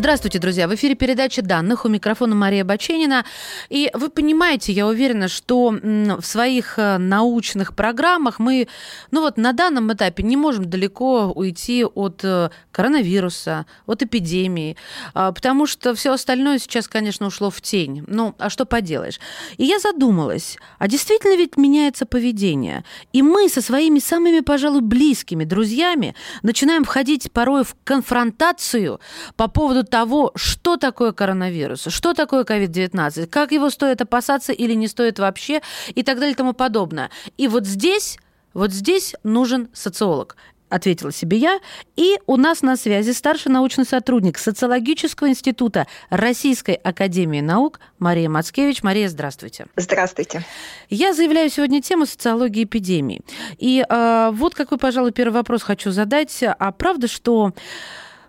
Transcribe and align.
Здравствуйте, 0.00 0.38
друзья! 0.38 0.66
В 0.66 0.74
эфире 0.76 0.94
передача 0.94 1.42
данных. 1.42 1.84
У 1.84 1.88
микрофона 1.90 2.34
Мария 2.34 2.64
Баченина. 2.64 3.26
И 3.68 3.90
вы 3.92 4.08
понимаете, 4.08 4.72
я 4.72 4.86
уверена, 4.86 5.28
что 5.28 5.68
в 5.72 6.22
своих 6.22 6.78
э, 6.78 6.96
научных 6.96 7.76
программах 7.76 8.38
мы, 8.38 8.66
ну 9.10 9.20
вот 9.20 9.36
на 9.36 9.52
данном 9.52 9.92
этапе 9.92 10.22
не 10.22 10.38
можем 10.38 10.70
далеко 10.70 11.26
уйти 11.26 11.84
от 11.84 12.24
э, 12.24 12.48
коронавируса, 12.72 13.66
от 13.84 14.02
эпидемии, 14.02 14.78
а, 15.12 15.32
потому 15.32 15.66
что 15.66 15.94
все 15.94 16.14
остальное 16.14 16.58
сейчас, 16.58 16.88
конечно, 16.88 17.26
ушло 17.26 17.50
в 17.50 17.60
тень. 17.60 18.02
Ну, 18.06 18.34
а 18.38 18.48
что 18.48 18.64
поделаешь? 18.64 19.20
И 19.58 19.66
я 19.66 19.78
задумалась, 19.80 20.56
а 20.78 20.88
действительно 20.88 21.36
ведь 21.36 21.58
меняется 21.58 22.06
поведение? 22.06 22.84
И 23.12 23.20
мы 23.20 23.50
со 23.50 23.60
своими 23.60 23.98
самыми, 23.98 24.40
пожалуй, 24.40 24.80
близкими 24.80 25.44
друзьями 25.44 26.14
начинаем 26.42 26.84
входить 26.84 27.30
порой 27.32 27.64
в 27.64 27.76
конфронтацию 27.84 28.98
по 29.36 29.46
поводу 29.46 29.89
того, 29.90 30.32
что 30.34 30.76
такое 30.76 31.12
коронавирус, 31.12 31.86
что 31.88 32.14
такое 32.14 32.44
COVID-19, 32.44 33.26
как 33.26 33.52
его 33.52 33.70
стоит 33.70 34.00
опасаться 34.00 34.52
или 34.52 34.74
не 34.74 34.88
стоит 34.88 35.18
вообще 35.18 35.60
и 35.94 36.02
так 36.02 36.16
далее 36.16 36.32
и 36.32 36.36
тому 36.36 36.52
подобное. 36.52 37.10
И 37.36 37.48
вот 37.48 37.66
здесь, 37.66 38.18
вот 38.54 38.72
здесь 38.72 39.14
нужен 39.22 39.68
социолог 39.72 40.36
ответила 40.70 41.12
себе 41.12 41.36
я. 41.36 41.60
И 41.96 42.16
у 42.26 42.36
нас 42.36 42.62
на 42.62 42.76
связи 42.76 43.10
старший 43.10 43.52
научный 43.52 43.84
сотрудник 43.84 44.38
Социологического 44.38 45.28
института 45.28 45.86
Российской 46.08 46.76
Академии 46.76 47.40
Наук 47.40 47.80
Мария 47.98 48.28
Мацкевич. 48.28 48.82
Мария, 48.82 49.08
здравствуйте. 49.08 49.66
Здравствуйте. 49.76 50.44
Я 50.88 51.12
заявляю 51.12 51.50
сегодня 51.50 51.82
тему 51.82 52.06
социологии 52.06 52.64
эпидемии. 52.64 53.20
И 53.58 53.84
э, 53.86 54.30
вот 54.32 54.54
какой, 54.54 54.78
пожалуй, 54.78 55.12
первый 55.12 55.34
вопрос 55.34 55.62
хочу 55.62 55.90
задать. 55.90 56.42
А 56.42 56.72
правда, 56.72 57.08
что 57.08 57.52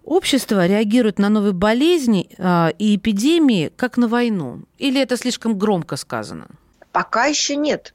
Общество 0.03 0.65
реагирует 0.65 1.19
на 1.19 1.29
новые 1.29 1.53
болезни 1.53 2.29
э, 2.37 2.71
и 2.79 2.95
эпидемии 2.95 3.71
как 3.75 3.97
на 3.97 4.07
войну? 4.07 4.61
Или 4.79 5.01
это 5.01 5.15
слишком 5.15 5.57
громко 5.57 5.95
сказано? 5.95 6.47
Пока 6.91 7.25
еще 7.25 7.55
нет. 7.55 7.93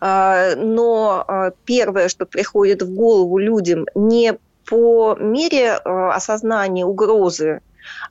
А, 0.00 0.54
но 0.56 1.24
а, 1.26 1.50
первое, 1.64 2.08
что 2.08 2.24
приходит 2.26 2.82
в 2.82 2.94
голову 2.94 3.38
людям, 3.38 3.86
не 3.94 4.38
по 4.64 5.16
мере 5.18 5.72
осознания 5.74 6.84
угрозы, 6.84 7.62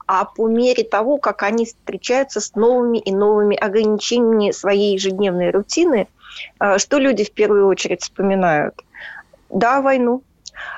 а 0.08 0.26
по 0.26 0.48
мере 0.48 0.84
того, 0.84 1.18
как 1.18 1.44
они 1.44 1.66
встречаются 1.66 2.42
с 2.42 2.56
новыми 2.56 2.98
и 2.98 3.14
новыми 3.14 3.56
ограничениями 3.56 4.52
своей 4.52 4.96
ежедневной 4.96 5.52
рутины, 5.52 6.08
что 6.78 6.98
люди 6.98 7.24
в 7.24 7.32
первую 7.32 7.68
очередь 7.68 8.02
вспоминают? 8.02 8.74
Да, 9.52 9.82
войну, 9.82 10.24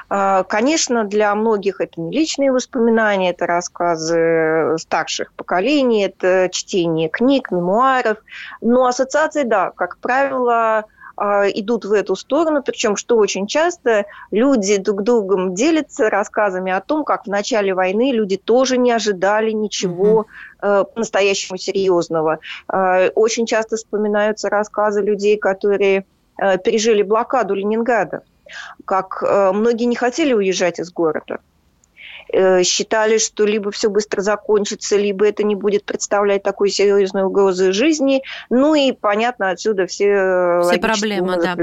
конечно, 0.10 1.04
для 1.04 1.34
многих 1.36 1.82
это 1.82 2.02
не 2.02 2.12
личные 2.12 2.52
воспоминания, 2.52 3.32
это 3.32 3.46
рассказы 3.46 4.76
старших 4.78 5.34
поколений, 5.34 6.06
это 6.06 6.50
чтение 6.52 7.10
книг, 7.10 7.52
мемуаров. 7.52 8.18
Но 8.62 8.86
ассоциации, 8.86 9.44
да, 9.44 9.72
как 9.76 9.98
правило, 9.98 10.86
а, 11.22 11.50
идут 11.50 11.84
в 11.84 11.92
эту 11.92 12.16
сторону, 12.16 12.64
причем, 12.64 12.96
что 12.96 13.18
очень 13.18 13.46
часто 13.46 14.06
люди 14.32 14.78
друг 14.78 15.04
другом 15.04 15.54
делятся 15.54 16.10
рассказами 16.10 16.72
о 16.72 16.80
том, 16.80 17.04
как 17.04 17.26
в 17.26 17.28
начале 17.28 17.74
войны 17.74 18.14
люди 18.14 18.38
тоже 18.38 18.78
не 18.78 18.94
ожидали 18.94 19.52
ничего 19.52 20.28
mm-hmm. 20.62 20.86
по-настоящему 20.94 21.58
серьезного. 21.58 22.40
А, 22.70 23.10
очень 23.16 23.46
часто 23.46 23.76
вспоминаются 23.76 24.48
рассказы 24.48 25.02
людей, 25.02 25.36
которые 25.38 26.06
э, 26.38 26.58
пережили 26.58 27.02
блокаду 27.02 27.54
Ленинграда 27.54 28.22
как 28.86 29.24
э, 29.24 29.52
многие 29.54 29.86
не 29.86 29.96
хотели 29.96 30.34
уезжать 30.34 30.80
из 30.80 30.92
города 30.92 31.40
э, 32.32 32.64
считали, 32.64 33.18
что 33.18 33.46
либо 33.46 33.72
все 33.72 33.90
быстро 33.90 34.22
закончится, 34.22 34.98
либо 34.98 35.28
это 35.28 35.44
не 35.44 35.56
будет 35.56 35.86
представлять 35.86 36.44
такой 36.44 36.70
серьезной 36.70 37.24
угрозы 37.24 37.72
жизни. 37.72 38.22
Ну 38.50 38.76
и, 38.76 38.92
понятно, 38.92 39.50
отсюда 39.50 39.88
все, 39.88 40.10
э, 40.10 40.62
все 40.64 40.80
проблемы. 40.80 41.38
Да. 41.42 41.58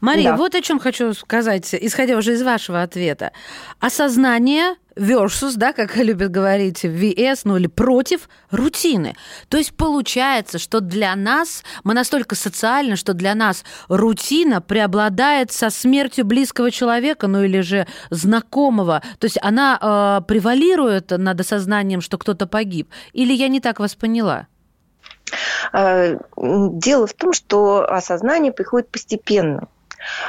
Мария, 0.00 0.30
да. 0.30 0.36
вот 0.36 0.54
о 0.54 0.62
чем 0.62 0.78
хочу 0.78 1.12
сказать, 1.14 1.74
исходя 1.74 2.16
уже 2.16 2.32
из 2.32 2.42
вашего 2.42 2.82
ответа. 2.82 3.32
Осознание 3.78 4.76
versus, 5.00 5.56
да, 5.56 5.72
как 5.72 5.96
любят 6.04 6.30
говорить, 6.30 6.84
VS, 6.84 7.40
ну 7.44 7.56
или 7.56 7.66
против 7.66 8.28
рутины. 8.50 9.16
То 9.48 9.56
есть 9.56 9.74
получается, 9.74 10.58
что 10.58 10.80
для 10.80 11.16
нас, 11.16 11.64
мы 11.84 11.94
настолько 11.94 12.34
социальны, 12.34 12.96
что 12.96 13.14
для 13.14 13.34
нас 13.34 13.64
рутина 13.88 14.60
преобладает 14.60 15.50
со 15.50 15.70
смертью 15.70 16.24
близкого 16.24 16.70
человека, 16.70 17.26
ну 17.26 17.42
или 17.42 17.60
же 17.60 17.86
знакомого. 18.10 19.02
То 19.18 19.24
есть 19.24 19.38
она 19.42 19.78
э, 19.80 20.26
превалирует 20.26 21.10
над 21.10 21.40
осознанием, 21.40 22.00
что 22.00 22.18
кто-то 22.18 22.46
погиб. 22.46 22.90
Или 23.12 23.32
я 23.32 23.48
не 23.48 23.60
так 23.60 23.80
вас 23.80 23.94
поняла? 23.94 24.46
Э, 25.72 26.18
дело 26.36 27.06
в 27.06 27.14
том, 27.14 27.32
что 27.32 27.90
осознание 27.90 28.52
приходит 28.52 28.90
постепенно. 28.90 29.68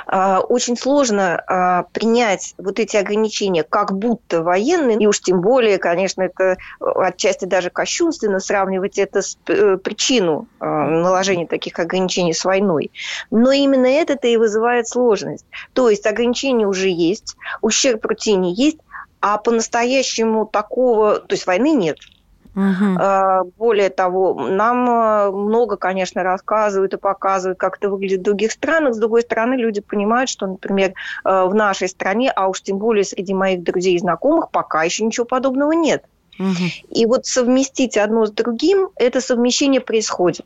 А, 0.07 0.39
очень 0.39 0.77
сложно 0.77 1.41
а, 1.47 1.83
принять 1.91 2.53
вот 2.57 2.79
эти 2.79 2.97
ограничения 2.97 3.63
как 3.63 3.97
будто 3.97 4.43
военные, 4.43 4.97
и 4.97 5.07
уж 5.07 5.19
тем 5.19 5.41
более, 5.41 5.77
конечно, 5.77 6.21
это 6.21 6.57
отчасти 6.79 7.45
даже 7.45 7.69
кощунственно 7.69 8.39
сравнивать 8.39 8.97
это 8.97 9.21
с 9.21 9.37
э, 9.47 9.77
причину 9.77 10.47
а, 10.59 10.65
наложения 10.87 11.47
таких 11.47 11.79
ограничений 11.79 12.33
с 12.33 12.45
войной. 12.45 12.91
Но 13.29 13.51
именно 13.51 13.87
это-то 13.87 14.27
и 14.27 14.37
вызывает 14.37 14.87
сложность. 14.87 15.45
То 15.73 15.89
есть 15.89 16.05
ограничения 16.05 16.67
уже 16.67 16.89
есть, 16.89 17.35
ущерб 17.61 18.05
рутине 18.05 18.53
есть, 18.53 18.77
а 19.21 19.37
по-настоящему 19.37 20.45
такого, 20.45 21.19
то 21.19 21.33
есть 21.33 21.45
войны 21.45 21.73
нет. 21.73 21.97
Угу. 22.55 23.51
Более 23.57 23.89
того, 23.89 24.33
нам 24.33 24.89
а, 24.89 25.31
много, 25.31 25.77
конечно, 25.77 26.21
рассказывают 26.21 26.93
и 26.93 26.97
показывают, 26.97 27.57
как 27.57 27.77
это 27.77 27.89
выглядит 27.89 28.19
в 28.19 28.23
других 28.23 28.51
странах. 28.51 28.93
С 28.93 28.99
другой 28.99 29.21
стороны, 29.21 29.53
люди 29.53 29.79
понимают, 29.79 30.29
что, 30.29 30.47
например, 30.47 30.93
а, 31.23 31.45
в 31.45 31.55
нашей 31.55 31.87
стране, 31.87 32.29
а 32.29 32.49
уж 32.49 32.61
тем 32.61 32.77
более 32.77 33.05
среди 33.05 33.33
моих 33.33 33.63
друзей 33.63 33.95
и 33.95 33.99
знакомых, 33.99 34.51
пока 34.51 34.83
еще 34.83 35.05
ничего 35.05 35.25
подобного 35.25 35.71
нет. 35.71 36.03
Угу. 36.39 36.89
И 36.89 37.05
вот 37.05 37.25
совместить 37.25 37.97
одно 37.97 38.25
с 38.25 38.31
другим, 38.31 38.89
это 38.95 39.21
совмещение 39.21 39.79
происходит. 39.79 40.45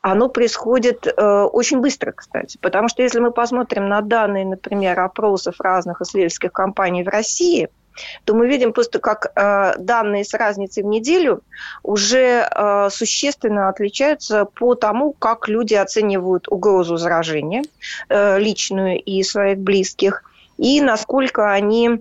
Оно 0.00 0.28
происходит 0.28 1.06
э, 1.06 1.42
очень 1.44 1.80
быстро, 1.80 2.12
кстати, 2.12 2.58
потому 2.60 2.88
что 2.88 3.02
если 3.02 3.20
мы 3.20 3.30
посмотрим 3.30 3.88
на 3.88 4.00
данные, 4.00 4.44
например, 4.44 4.98
опросов 4.98 5.54
разных 5.60 6.00
исследовательских 6.00 6.52
компаний 6.52 7.02
в 7.02 7.08
России– 7.08 7.68
то 8.24 8.34
мы 8.34 8.48
видим 8.48 8.72
просто, 8.72 8.98
как 8.98 9.32
э, 9.34 9.74
данные 9.78 10.24
с 10.24 10.34
разницей 10.34 10.82
в 10.82 10.86
неделю 10.86 11.42
уже 11.82 12.48
э, 12.48 12.88
существенно 12.90 13.68
отличаются 13.68 14.44
по 14.44 14.74
тому, 14.74 15.12
как 15.12 15.48
люди 15.48 15.74
оценивают 15.74 16.48
угрозу 16.48 16.96
заражения, 16.96 17.62
э, 18.08 18.38
личную 18.38 19.00
и 19.00 19.22
своих 19.22 19.58
близких, 19.58 20.24
и 20.58 20.80
насколько 20.80 21.50
они 21.50 22.00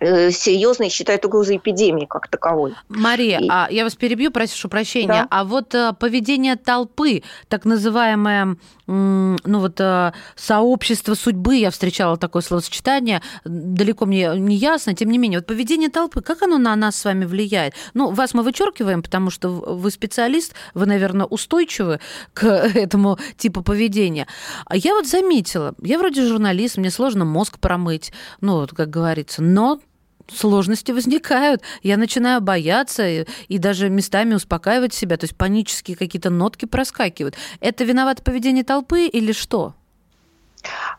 Э, 0.00 0.30
серьезно 0.30 0.88
считают 0.88 1.26
угрозой 1.26 1.58
эпидемии 1.58 2.06
как 2.06 2.28
таковой. 2.28 2.74
Мария, 2.88 3.38
и... 3.38 3.48
а 3.50 3.68
я 3.70 3.84
вас 3.84 3.94
перебью, 3.94 4.30
прошу 4.30 4.70
прощения. 4.70 5.08
Да. 5.08 5.26
А 5.30 5.44
вот 5.44 5.74
а, 5.74 5.92
поведение 5.92 6.56
толпы, 6.56 7.22
так 7.48 7.66
называемое, 7.66 8.56
ну 8.86 9.36
вот 9.44 9.78
а, 9.78 10.14
сообщество 10.36 11.12
судьбы, 11.12 11.56
я 11.56 11.70
встречала 11.70 12.16
такое 12.16 12.40
словосочетание, 12.40 13.20
далеко 13.44 14.06
мне 14.06 14.32
не 14.36 14.56
ясно, 14.56 14.94
тем 14.94 15.10
не 15.10 15.18
менее, 15.18 15.40
вот 15.40 15.46
поведение 15.46 15.90
толпы, 15.90 16.22
как 16.22 16.40
оно 16.42 16.56
на 16.56 16.74
нас 16.76 16.96
с 16.96 17.04
вами 17.04 17.26
влияет? 17.26 17.74
Ну, 17.92 18.10
вас 18.10 18.32
мы 18.32 18.42
вычеркиваем, 18.42 19.02
потому 19.02 19.28
что 19.28 19.50
вы 19.50 19.90
специалист, 19.90 20.54
вы, 20.72 20.86
наверное, 20.86 21.26
устойчивы 21.26 22.00
к 22.32 22.44
этому 22.74 23.18
типу 23.36 23.62
поведения. 23.62 24.26
А 24.64 24.78
я 24.78 24.94
вот 24.94 25.06
заметила, 25.06 25.74
я 25.82 25.98
вроде 25.98 26.26
журналист, 26.26 26.78
мне 26.78 26.90
сложно 26.90 27.26
мозг 27.26 27.58
промыть, 27.58 28.14
ну, 28.40 28.60
вот 28.60 28.70
как 28.72 28.88
говорится, 28.88 29.42
но 29.42 29.78
сложности 30.34 30.92
возникают. 30.92 31.62
Я 31.82 31.96
начинаю 31.96 32.40
бояться 32.40 33.08
и, 33.08 33.26
и 33.48 33.58
даже 33.58 33.88
местами 33.88 34.34
успокаивать 34.34 34.94
себя, 34.94 35.16
то 35.16 35.24
есть 35.24 35.36
панические 35.36 35.96
какие-то 35.96 36.30
нотки 36.30 36.66
проскакивают. 36.66 37.36
Это 37.60 37.84
виновато 37.84 38.22
поведение 38.22 38.64
толпы 38.64 39.06
или 39.06 39.32
что? 39.32 39.74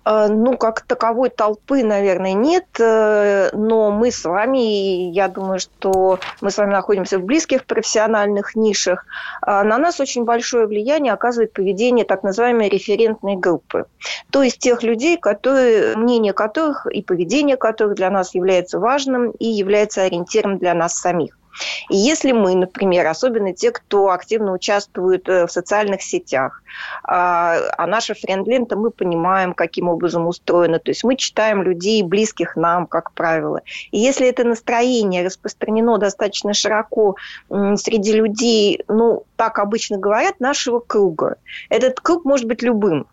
Э, 0.05 0.27
ну, 0.27 0.57
как 0.57 0.81
таковой 0.81 1.29
толпы, 1.29 1.83
наверное, 1.83 2.33
нет, 2.33 2.65
э, 2.79 3.49
но 3.53 3.91
мы 3.91 4.11
с 4.11 4.23
вами, 4.25 5.11
я 5.11 5.27
думаю, 5.27 5.59
что 5.59 6.19
мы 6.41 6.51
с 6.51 6.57
вами 6.57 6.71
находимся 6.71 7.19
в 7.19 7.23
близких 7.23 7.65
профессиональных 7.65 8.55
нишах, 8.55 9.05
э, 9.45 9.63
на 9.63 9.77
нас 9.77 9.99
очень 9.99 10.23
большое 10.23 10.67
влияние 10.67 11.13
оказывает 11.13 11.53
поведение 11.53 12.05
так 12.05 12.23
называемой 12.23 12.69
референтной 12.69 13.35
группы. 13.35 13.85
То 14.31 14.43
есть 14.43 14.59
тех 14.59 14.83
людей, 14.83 15.17
которые, 15.17 15.95
мнение 15.95 16.33
которых 16.33 16.87
и 16.87 17.01
поведение 17.01 17.57
которых 17.57 17.95
для 17.95 18.09
нас 18.09 18.33
является 18.33 18.79
важным 18.79 19.31
и 19.31 19.45
является 19.45 20.03
ориентиром 20.03 20.57
для 20.57 20.73
нас 20.73 20.95
самих. 20.95 21.40
И 21.89 21.95
если 21.95 22.31
мы, 22.31 22.55
например, 22.55 23.07
особенно 23.07 23.53
те, 23.53 23.71
кто 23.71 24.09
активно 24.09 24.53
участвует 24.53 25.27
э, 25.27 25.47
в 25.47 25.51
социальных 25.51 26.01
сетях, 26.01 26.63
а, 27.03 27.57
а 27.77 27.87
наша 27.87 28.13
френд-лента, 28.13 28.75
мы 28.75 28.91
понимаем, 28.91 29.53
каким 29.53 29.87
образом 29.87 30.27
устроена, 30.27 30.79
то 30.79 30.91
есть 30.91 31.03
мы 31.03 31.15
читаем 31.15 31.63
людей, 31.63 32.03
близких 32.03 32.55
нам, 32.55 32.87
как 32.87 33.11
правило. 33.11 33.61
И 33.91 33.99
если 33.99 34.27
это 34.27 34.43
настроение 34.43 35.25
распространено 35.25 35.97
достаточно 35.97 36.53
широко 36.53 37.15
среди 37.49 38.13
людей, 38.13 38.83
ну, 38.87 39.23
так 39.35 39.59
обычно 39.59 39.97
говорят, 39.97 40.39
нашего 40.39 40.79
круга, 40.79 41.35
этот 41.69 41.99
круг 41.99 42.25
может 42.25 42.47
быть 42.47 42.61
любым. 42.61 43.07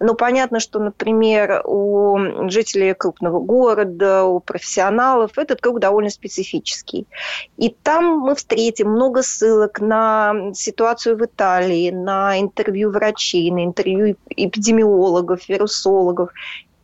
Но 0.00 0.14
понятно, 0.14 0.60
что, 0.60 0.78
например, 0.78 1.62
у 1.64 2.48
жителей 2.48 2.94
крупного 2.94 3.40
города, 3.40 4.24
у 4.24 4.40
профессионалов 4.40 5.38
этот 5.38 5.60
круг 5.60 5.80
довольно 5.80 6.10
специфический. 6.10 7.06
И 7.56 7.70
там 7.70 8.18
мы 8.18 8.34
встретим 8.34 8.90
много 8.90 9.22
ссылок 9.22 9.80
на 9.80 10.52
ситуацию 10.54 11.16
в 11.16 11.24
Италии, 11.24 11.90
на 11.90 12.40
интервью 12.40 12.90
врачей, 12.90 13.50
на 13.50 13.64
интервью 13.64 14.16
эпидемиологов, 14.30 15.48
вирусологов 15.48 16.30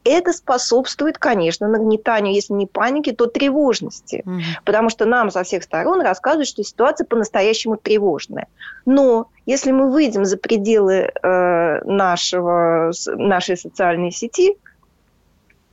это 0.04 0.32
способствует, 0.32 1.18
конечно, 1.18 1.68
нагнетанию, 1.68 2.34
если 2.34 2.54
не 2.54 2.66
паники, 2.66 3.12
то 3.12 3.26
тревожности. 3.26 4.22
Угу. 4.24 4.40
Потому 4.64 4.88
что 4.88 5.04
нам 5.04 5.30
со 5.30 5.42
всех 5.42 5.62
сторон 5.62 6.00
рассказывают, 6.00 6.48
что 6.48 6.62
ситуация 6.62 7.04
по-настоящему 7.04 7.76
тревожная. 7.76 8.48
Но 8.86 9.28
если 9.46 9.72
мы 9.72 9.90
выйдем 9.90 10.24
за 10.24 10.36
пределы 10.36 11.10
э, 11.22 11.84
нашего, 11.84 12.92
нашей 13.06 13.56
социальной 13.56 14.10
сети, 14.10 14.56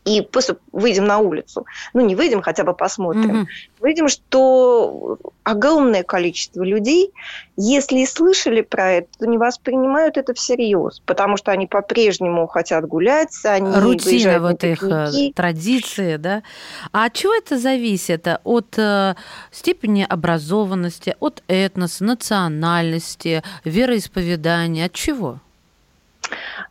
и 0.08 0.22
просто 0.22 0.58
выйдем 0.72 1.06
на 1.06 1.20
улицу, 1.20 1.66
ну 1.94 2.02
не 2.02 2.16
выйдем, 2.16 2.42
хотя 2.42 2.64
бы 2.64 2.74
посмотрим, 2.74 3.42
угу. 3.42 3.48
выйдем, 3.82 4.08
что 4.08 5.18
огромное 5.44 6.04
количество 6.04 6.64
людей, 6.64 7.12
если 7.58 8.00
и 8.00 8.06
слышали 8.06 8.62
про 8.62 8.92
это, 8.92 9.08
то 9.20 9.28
не 9.28 9.38
воспринимают 9.38 10.18
это 10.18 10.34
всерьез, 10.34 11.02
потому 11.06 11.36
что 11.36 11.52
они 11.52 11.68
по-прежнему 11.68 12.48
хотят 12.48 12.88
гулять, 12.88 13.36
они 13.44 13.70
Рутина 13.76 14.40
вот 14.40 14.64
их 14.64 14.82
э, 14.84 15.32
традиции, 15.36 16.16
да. 16.16 16.44
А 16.94 17.06
от 17.06 17.14
чего 17.14 17.34
это 17.34 17.60
зависит? 17.60 18.28
От 18.44 18.78
э, 18.78 19.16
степени 19.52 20.06
образованности, 20.08 21.16
от 21.20 21.44
этноса, 21.48 22.04
национальности, 22.04 23.44
вероисповедания, 23.66 24.86
от 24.86 24.94
чего? 24.94 25.40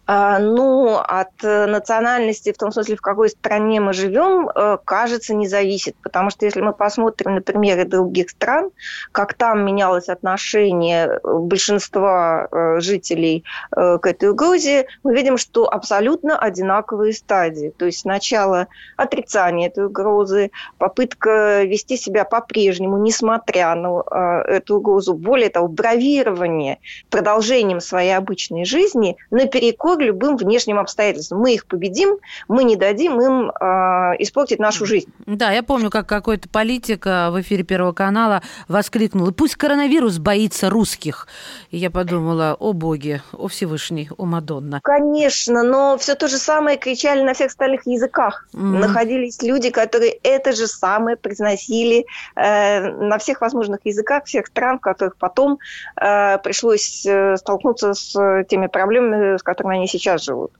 А, 0.08 0.38
ну, 0.38 0.99
от 0.99 1.43
э, 1.43 1.67
национальности, 1.67 2.53
в 2.53 2.56
том 2.56 2.70
смысле, 2.70 2.94
в 2.94 3.00
какой 3.00 3.29
стране 3.29 3.81
мы 3.81 3.93
живем, 3.93 4.49
э, 4.49 4.79
кажется, 4.85 5.35
не 5.35 5.49
зависит. 5.49 5.97
Потому 6.00 6.31
что 6.31 6.44
если 6.44 6.61
мы 6.61 6.73
посмотрим 6.73 7.35
на 7.35 7.43
примеры 7.43 7.85
других 7.85 8.31
стран, 8.31 8.70
как 9.11 9.35
там 9.35 9.64
менялось 9.67 10.08
отношение 10.08 11.06
э, 11.06 11.19
большинства 11.38 12.49
жителей 12.79 13.44
к 13.70 14.00
этой 14.03 14.31
угрозе, 14.31 14.87
мы 15.03 15.14
видим, 15.14 15.38
что 15.38 15.69
абсолютно 15.69 16.38
одинаковые 16.38 17.12
стадии. 17.12 17.73
То 17.76 17.87
есть 17.87 18.00
сначала 18.00 18.69
отрицание 18.97 19.69
этой 19.69 19.87
угрозы, 19.87 20.50
попытка 20.79 21.62
вести 21.64 21.97
себя 21.97 22.25
по-прежнему, 22.25 22.99
несмотря 22.99 23.75
на 23.75 24.43
эту 24.47 24.76
угрозу. 24.76 25.14
Более 25.14 25.50
того, 25.50 25.69
бравирование 25.69 26.79
продолжением 27.11 27.81
своей 27.81 28.17
обычной 28.17 28.64
жизни 28.64 29.17
наперекор 29.31 29.95
к 29.96 30.00
любым 30.00 30.37
внешним 30.37 30.78
обстоятельствам. 30.78 31.40
Мы 31.40 31.54
их 31.54 31.66
победим, 31.66 32.19
мы 32.48 32.64
не 32.64 32.76
дадим 32.76 33.20
им 33.20 33.50
э, 33.50 33.64
испортить 34.19 34.58
нашу 34.58 34.87
жизнь. 34.87 35.12
Да, 35.26 35.50
я 35.50 35.62
помню, 35.62 35.90
как 35.90 36.06
какой-то 36.06 36.48
политик 36.48 37.06
а, 37.06 37.31
в 37.31 37.40
эфире 37.40 37.64
Первого 37.64 37.93
канала 37.93 38.43
воскликнул, 38.69 39.32
пусть 39.32 39.56
коронавирус 39.56 40.19
боится 40.19 40.70
русских. 40.70 41.26
И 41.70 41.78
я 41.78 41.90
подумала, 41.90 42.56
о 42.58 42.72
боги, 42.72 43.22
о 43.32 43.48
Всевышний, 43.48 44.08
о 44.16 44.25
Мадонна. 44.25 44.81
Конечно, 44.82 45.62
но 45.62 45.96
все 45.98 46.14
то 46.14 46.28
же 46.28 46.38
самое 46.38 46.76
кричали 46.76 47.22
на 47.22 47.34
всех 47.34 47.48
остальных 47.48 47.87
языках. 47.87 48.46
Mm-hmm. 48.52 48.78
Находились 48.78 49.43
люди, 49.43 49.70
которые 49.70 50.12
это 50.22 50.52
же 50.52 50.66
самое 50.66 51.16
произносили 51.16 52.06
э, 52.34 52.90
на 52.90 53.19
всех 53.19 53.40
возможных 53.40 53.81
языках 53.84 54.25
всех 54.25 54.46
стран, 54.46 54.78
в 54.78 54.82
которых 54.82 55.16
потом 55.16 55.58
э, 56.00 56.38
пришлось 56.38 57.04
э, 57.06 57.37
столкнуться 57.37 57.94
с 57.94 58.44
теми 58.48 58.66
проблемами, 58.66 59.37
с 59.37 59.43
которыми 59.43 59.76
они 59.76 59.85
сейчас 59.86 60.24
живут. 60.24 60.52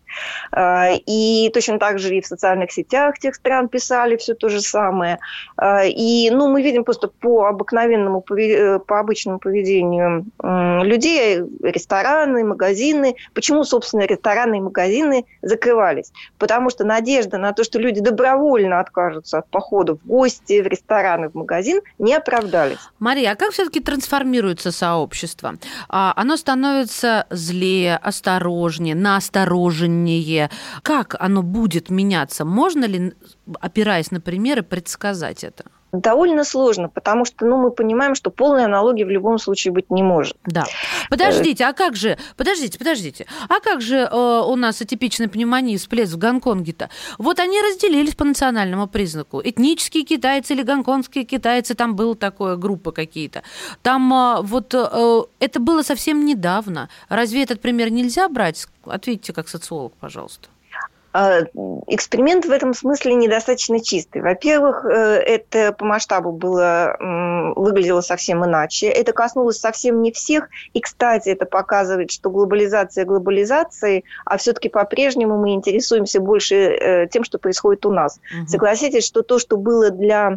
А, 0.53 0.91
и 1.07 1.51
точно 1.53 1.79
так 1.79 1.99
же 1.99 2.17
и 2.17 2.21
в 2.21 2.27
социальных 2.27 2.73
сетях 2.73 3.19
тех 3.19 3.35
стран 3.35 3.69
писали 3.69 4.17
все 4.17 4.35
то 4.35 4.49
же 4.49 4.61
самое. 4.61 5.19
А, 5.57 5.85
и 5.85 6.31
ну, 6.31 6.49
мы 6.49 6.63
видим 6.63 6.85
просто 6.85 7.09
по 7.09 7.47
обыкновенному, 7.47 8.25
э, 8.37 8.79
по 8.79 9.01
обычному 9.01 9.39
поведению 9.39 10.27
людей, 10.43 11.43
рестораны, 11.63 12.45
магазины. 12.45 13.17
Почему, 13.35 13.65
собственно, 13.65 14.03
рестораны 14.03 14.59
и 14.59 14.61
магазины 14.61 15.25
закрывались? 15.43 16.13
Потому 16.39 16.71
что 16.71 16.85
надежда 16.85 17.39
на 17.39 17.53
то, 17.53 17.65
что 17.65 17.79
люди 17.79 18.01
добровольно 18.01 18.81
откажутся 18.81 19.39
от 19.39 19.49
похода 19.49 19.95
в 19.95 20.07
гости, 20.07 20.61
в 20.61 20.67
рестораны, 20.67 21.29
в 21.29 21.35
магазин, 21.35 21.81
не 21.99 22.15
оправдались. 22.15 22.79
Мария, 22.99 23.33
а 23.33 23.37
как 23.37 23.51
все-таки 23.53 23.81
трансформируется 23.81 24.73
сообщество? 24.73 25.57
А, 25.89 26.13
оно 26.17 26.37
становится 26.37 27.27
злее, 27.31 27.97
осторожнее, 27.97 28.95
наосторожнее, 28.95 30.06
внутреннее, 30.07 30.51
как 30.83 31.17
оно 31.19 31.43
будет 31.43 31.91
меняться? 31.91 32.45
Можно 32.45 32.85
ли, 32.85 33.13
опираясь 33.61 34.11
на 34.11 34.21
примеры, 34.21 34.63
предсказать 34.63 35.45
это? 35.45 35.65
Довольно 36.01 36.45
сложно, 36.45 36.89
потому 36.89 37.25
что 37.25 37.47
ну, 37.47 37.57
мы 37.57 37.71
понимаем, 37.71 38.15
что 38.15 38.31
полной 38.31 38.65
аналогии 38.65 39.05
в 39.05 39.11
любом 39.11 39.39
случае 39.39 39.73
быть 39.73 39.91
не 39.91 40.03
может. 40.03 40.37
Да. 40.45 40.65
Подождите, 41.09 41.65
а 41.65 41.73
как 41.73 41.97
же, 41.97 42.19
подождите, 42.37 42.79
подождите, 42.79 43.27
а 43.49 43.61
как 43.61 43.81
же 43.81 43.97
э, 43.97 44.43
у 44.47 44.57
нас 44.57 44.81
атипичная 44.83 45.29
пневмония 45.29 45.79
всплеск 45.79 46.13
в 46.13 46.19
Гонконге-то? 46.19 46.91
Вот 47.19 47.39
они 47.39 47.61
разделились 47.63 48.15
по 48.15 48.25
национальному 48.25 48.87
признаку. 48.89 49.41
Этнические 49.43 50.05
китайцы 50.05 50.53
или 50.53 50.63
гонконгские 50.63 51.25
китайцы, 51.25 51.75
там 51.75 51.97
была 51.97 52.15
такая 52.15 52.57
группа 52.57 52.93
какие-то. 52.93 53.43
Там 53.83 54.13
э, 54.13 54.43
вот 54.43 54.75
э, 54.75 55.23
это 55.41 55.61
было 55.61 55.83
совсем 55.83 56.25
недавно. 56.27 56.89
Разве 57.09 57.43
этот 57.43 57.61
пример 57.61 57.91
нельзя 57.91 58.29
брать? 58.29 58.67
Ответьте 58.85 59.33
как 59.33 59.49
социолог, 59.49 59.95
пожалуйста. 59.95 60.49
А, 61.19 61.41
эксперимент 61.87 62.45
в 62.45 62.51
этом 62.51 62.75
смысле 62.75 63.15
недостаточно 63.15 63.83
чистый. 63.83 64.21
Во-первых, 64.21 64.85
э, 64.85 64.91
это 65.17 65.73
по 65.73 65.87
масштабу 65.87 66.31
было, 66.31 66.95
выглядело 67.57 68.03
совсем 68.03 68.45
иначе. 68.45 68.89
Это 68.89 69.15
коснулось 69.15 69.59
совсем 69.59 70.03
не 70.03 70.13
всех. 70.13 70.51
И, 70.75 70.81
кстати, 70.83 71.31
это 71.31 71.47
показывает, 71.47 72.11
что 72.11 72.29
глобализация 72.29 73.07
глобализации, 73.07 74.05
а 74.27 74.37
все-таки 74.37 74.69
по-прежнему 74.69 75.39
мы 75.39 75.55
интересуемся 75.55 76.21
больше 76.21 76.55
э, 76.55 77.09
тем, 77.11 77.25
что 77.25 77.39
происходит 77.39 77.87
у 77.87 77.93
нас. 77.93 78.21
Угу. 78.39 78.49
Согласитесь, 78.49 79.07
что 79.07 79.23
то, 79.23 79.39
что 79.39 79.57
было 79.57 79.89
для 79.89 80.37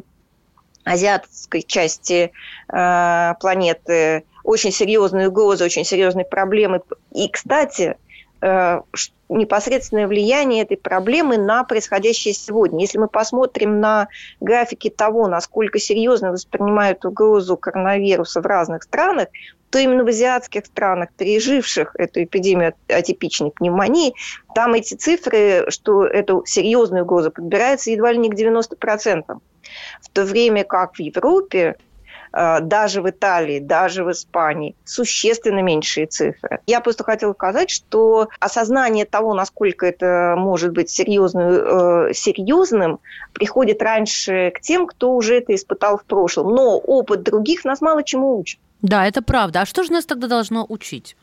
азиатской 0.86 1.62
части 1.62 2.32
э, 2.72 3.34
планеты 3.42 4.24
очень 4.46 4.72
серьезной 4.72 5.28
угрозой, 5.28 5.66
очень 5.66 5.84
серьезной 5.84 6.24
проблемой. 6.24 6.80
И, 7.14 7.28
кстати, 7.28 7.98
непосредственное 9.30 10.08
влияние 10.08 10.64
этой 10.64 10.78
проблемы 10.78 11.38
на 11.38 11.64
происходящее 11.64 12.34
сегодня. 12.34 12.82
Если 12.82 12.98
мы 12.98 13.08
посмотрим 13.08 13.80
на 13.80 14.08
графики 14.40 14.90
того, 14.90 15.28
насколько 15.28 15.80
серьезно 15.80 16.32
воспринимают 16.32 17.06
угрозу 17.06 17.56
коронавируса 17.56 18.42
в 18.42 18.46
разных 18.46 18.84
странах, 18.84 19.28
то 19.70 19.78
именно 19.78 20.04
в 20.04 20.08
азиатских 20.08 20.66
странах, 20.66 21.10
переживших 21.16 21.96
эту 21.96 22.24
эпидемию 22.24 22.74
атипичной 22.88 23.52
пневмонии, 23.52 24.16
там 24.56 24.74
эти 24.74 24.96
цифры, 24.96 25.66
что 25.70 26.06
эту 26.06 26.44
серьезную 26.46 27.04
угрозу 27.04 27.30
подбирается 27.30 27.92
едва 27.92 28.12
ли 28.12 28.18
не 28.18 28.30
к 28.30 28.34
90%. 28.34 29.24
В 30.02 30.10
то 30.12 30.24
время 30.26 30.64
как 30.64 30.96
в 30.96 31.00
Европе 31.00 31.76
Э, 31.76 31.89
даже 32.32 33.02
в 33.02 33.10
Италии, 33.10 33.60
даже 33.60 34.04
в 34.04 34.12
Испании 34.12 34.76
существенно 34.86 35.60
меньшие 35.60 36.08
цифры. 36.08 36.60
Я 36.68 36.82
просто 36.82 37.04
хотела 37.04 37.34
сказать, 37.34 37.70
что 37.70 38.30
осознание 38.40 39.06
того, 39.06 39.34
насколько 39.34 39.86
это 39.86 40.36
может 40.38 40.72
быть 40.72 40.90
серьезным, 40.90 41.48
э, 41.50 42.14
серьезным, 42.14 43.00
приходит 43.34 43.82
раньше 43.82 44.52
к 44.56 44.62
тем, 44.62 44.88
кто 44.88 45.14
уже 45.16 45.38
это 45.38 45.56
испытал 45.56 45.98
в 45.98 46.06
прошлом. 46.06 46.54
Но 46.54 46.78
опыт 46.78 47.24
других 47.24 47.66
нас 47.66 47.82
мало 47.82 48.04
чему 48.04 48.38
учит. 48.38 48.60
Да, 48.82 49.06
это 49.06 49.22
правда. 49.22 49.62
А 49.62 49.66
что 49.66 49.84
же 49.84 49.92
нас 49.92 50.06
тогда 50.06 50.28
должно 50.28 50.66
учить? 50.68 51.16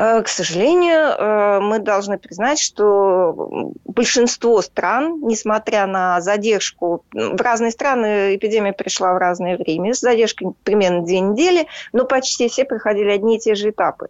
Э, 0.00 0.22
к 0.22 0.28
сожалению, 0.28 1.00
э, 1.00 1.58
мы 1.60 1.80
должны 1.80 2.18
признать, 2.18 2.60
что 2.60 3.72
большинство 3.84 4.62
стран, 4.62 5.18
несмотря 5.22 5.88
на 5.88 6.20
задержку, 6.20 7.04
в 7.12 7.40
разные 7.40 7.72
страны 7.72 8.36
эпидемия 8.36 8.72
пришла 8.72 9.12
в 9.12 9.18
разное 9.18 9.56
время, 9.56 9.94
с 9.94 10.00
задержкой 10.00 10.52
примерно 10.62 11.02
две 11.02 11.18
недели, 11.18 11.66
но 11.92 12.04
почти 12.04 12.48
все 12.48 12.64
проходили 12.64 13.10
одни 13.10 13.38
и 13.38 13.40
те 13.40 13.56
же 13.56 13.70
этапы. 13.70 14.08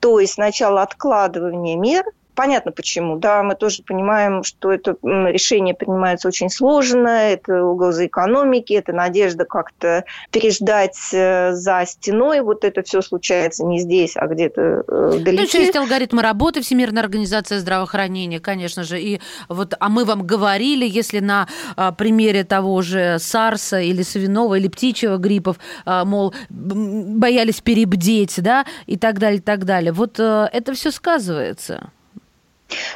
То 0.00 0.18
есть 0.18 0.34
сначала 0.34 0.80
откладывание 0.80 1.76
мер, 1.76 2.06
понятно 2.38 2.70
почему. 2.70 3.16
Да, 3.16 3.42
мы 3.42 3.56
тоже 3.56 3.82
понимаем, 3.82 4.44
что 4.44 4.70
это 4.70 4.94
решение 5.02 5.74
принимается 5.74 6.28
очень 6.28 6.50
сложно, 6.50 7.08
это 7.08 7.64
угроза 7.64 8.06
экономики, 8.06 8.74
это 8.74 8.92
надежда 8.92 9.44
как-то 9.44 10.04
переждать 10.30 10.96
э, 11.12 11.50
за 11.54 11.84
стеной. 11.84 12.42
Вот 12.42 12.62
это 12.62 12.84
все 12.84 13.02
случается 13.02 13.64
не 13.64 13.80
здесь, 13.80 14.12
а 14.14 14.28
где-то 14.28 14.84
далеко. 14.86 15.32
Ну, 15.32 15.42
еще 15.42 15.58
есть 15.62 15.74
алгоритмы 15.74 16.22
работы 16.22 16.60
Всемирной 16.60 17.02
организации 17.02 17.58
здравоохранения, 17.58 18.38
конечно 18.38 18.84
же. 18.84 19.00
И 19.00 19.20
вот, 19.48 19.74
а 19.80 19.88
мы 19.88 20.04
вам 20.04 20.24
говорили, 20.24 20.86
если 20.86 21.18
на 21.18 21.48
а, 21.74 21.90
примере 21.90 22.44
того 22.44 22.82
же 22.82 23.16
САРСа 23.18 23.80
или 23.80 24.02
свиного 24.02 24.54
или 24.54 24.68
птичьего 24.68 25.16
гриппов, 25.16 25.56
а, 25.84 26.04
мол, 26.04 26.32
боялись 26.48 27.60
перебдеть, 27.60 28.40
да, 28.40 28.64
и 28.86 28.96
так 28.96 29.18
далее, 29.18 29.38
и 29.38 29.42
так 29.42 29.64
далее. 29.64 29.90
Вот 29.90 30.20
а, 30.20 30.48
это 30.52 30.74
все 30.74 30.92
сказывается. 30.92 31.90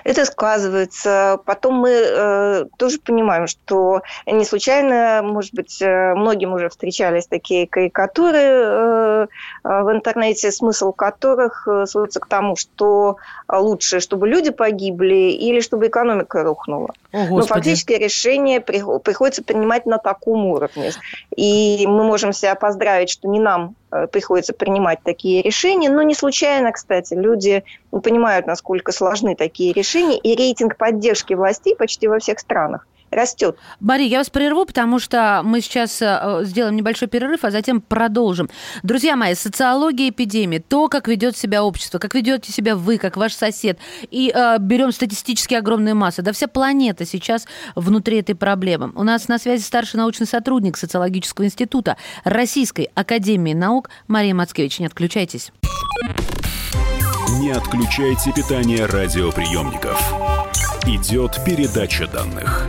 Это 0.05 0.25
сказывается. 0.25 1.39
Потом 1.45 1.77
мы 1.77 1.91
э, 1.91 2.65
тоже 2.77 2.99
понимаем, 2.99 3.47
что 3.47 4.03
не 4.27 4.45
случайно, 4.45 5.23
может 5.23 5.55
быть, 5.55 5.81
э, 5.81 6.15
многим 6.15 6.53
уже 6.53 6.69
встречались 6.69 7.27
такие 7.27 7.67
карикатуры 7.67 8.39
э, 8.39 9.27
в 9.65 9.93
интернете, 9.93 10.53
смысл 10.53 10.93
которых 10.93 11.67
э, 11.67 11.87
сводится 11.87 12.21
к 12.21 12.27
тому, 12.27 12.57
что 12.57 13.17
лучше, 13.49 14.01
чтобы 14.01 14.29
люди 14.29 14.51
погибли 14.51 15.31
или 15.31 15.61
чтобы 15.61 15.87
экономика 15.87 16.43
рухнула. 16.43 16.91
О, 17.13 17.27
Но 17.27 17.43
фактически 17.43 17.93
решение 17.93 18.61
приходится 18.61 19.43
принимать 19.43 19.87
на 19.87 19.99
таком 19.99 20.47
уровне. 20.47 20.93
И 21.37 21.87
мы 21.87 22.05
можем 22.05 22.33
себя 22.33 22.55
поздравить, 22.55 23.11
что 23.11 23.29
не 23.29 23.41
нам 23.41 23.75
приходится 24.11 24.53
принимать 24.53 25.03
такие 25.03 25.43
решения. 25.43 25.91
Но 25.91 26.03
не 26.03 26.15
случайно, 26.15 26.73
кстати, 26.73 27.15
люди 27.15 27.65
понимают, 27.91 28.47
насколько 28.47 28.93
сложны 28.93 29.37
такие 29.37 29.73
решения, 29.73 30.19
и 30.19 30.35
рейтинг 30.35 30.77
поддержки 30.77 31.35
властей 31.35 31.77
почти 31.77 32.09
во 32.09 32.19
всех 32.19 32.39
странах 32.39 32.87
растет. 33.13 33.57
Мария, 33.81 34.09
я 34.09 34.19
вас 34.19 34.31
прерву, 34.31 34.65
потому 34.65 34.99
что 34.99 35.43
мы 35.45 35.61
сейчас 35.61 36.01
э, 36.01 36.41
сделаем 36.43 36.77
небольшой 36.77 37.09
перерыв, 37.09 37.45
а 37.45 37.51
затем 37.51 37.81
продолжим. 37.81 38.49
Друзья 38.83 39.17
мои, 39.17 39.35
социология 39.35 40.09
эпидемии, 40.09 40.59
то, 40.59 40.89
как 40.89 41.09
ведет 41.09 41.37
себя 41.37 41.63
общество, 41.63 41.99
как 41.99 42.15
ведете 42.15 42.53
себя 42.53 42.75
вы, 42.75 42.99
как 42.99 43.17
ваш 43.17 43.35
сосед, 43.35 43.79
и 44.11 44.33
э, 44.35 44.57
берем 44.59 44.93
статистически 44.93 45.55
огромные 45.55 45.95
массы, 45.95 46.23
да 46.23 46.33
вся 46.33 46.49
планета 46.49 47.05
сейчас 47.05 47.47
внутри 47.75 48.19
этой 48.19 48.35
проблемы. 48.35 48.93
У 48.95 49.03
нас 49.03 49.29
на 49.29 49.39
связи 49.39 49.63
старший 49.63 49.99
научный 49.99 50.27
сотрудник 50.27 50.77
социологического 50.77 51.45
института 51.45 51.97
Российской 52.25 52.91
академии 52.95 53.53
наук 53.53 53.91
Мария 54.09 54.35
Мацкевич. 54.35 54.81
Не 54.81 54.87
отключайтесь. 54.87 55.53
Не 57.39 57.51
отключайте 57.51 58.33
питание 58.33 58.87
радиоприемников. 58.87 60.01
Идет 60.87 61.39
передача 61.45 62.07
данных. 62.07 62.69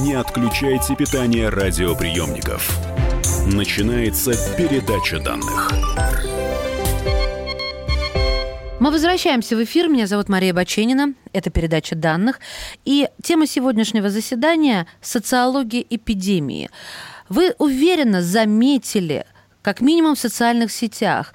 Не 0.00 0.14
отключайте 0.14 0.96
питание 0.96 1.48
радиоприемников. 1.50 2.68
Начинается 3.46 4.32
передача 4.56 5.20
данных. 5.20 5.70
Мы 8.80 8.90
возвращаемся 8.90 9.56
в 9.56 9.62
эфир. 9.62 9.88
Меня 9.88 10.08
зовут 10.08 10.28
Мария 10.28 10.52
Баченина. 10.52 11.14
Это 11.32 11.50
передача 11.50 11.94
данных. 11.94 12.40
И 12.84 13.08
тема 13.22 13.46
сегодняшнего 13.46 14.10
заседания– 14.10 14.88
социология 15.00 15.84
эпидемии. 15.88 16.70
Вы 17.28 17.54
уверенно 17.58 18.20
заметили, 18.20 19.26
как 19.62 19.80
минимум 19.80 20.16
в 20.16 20.20
социальных 20.20 20.72
сетях, 20.72 21.32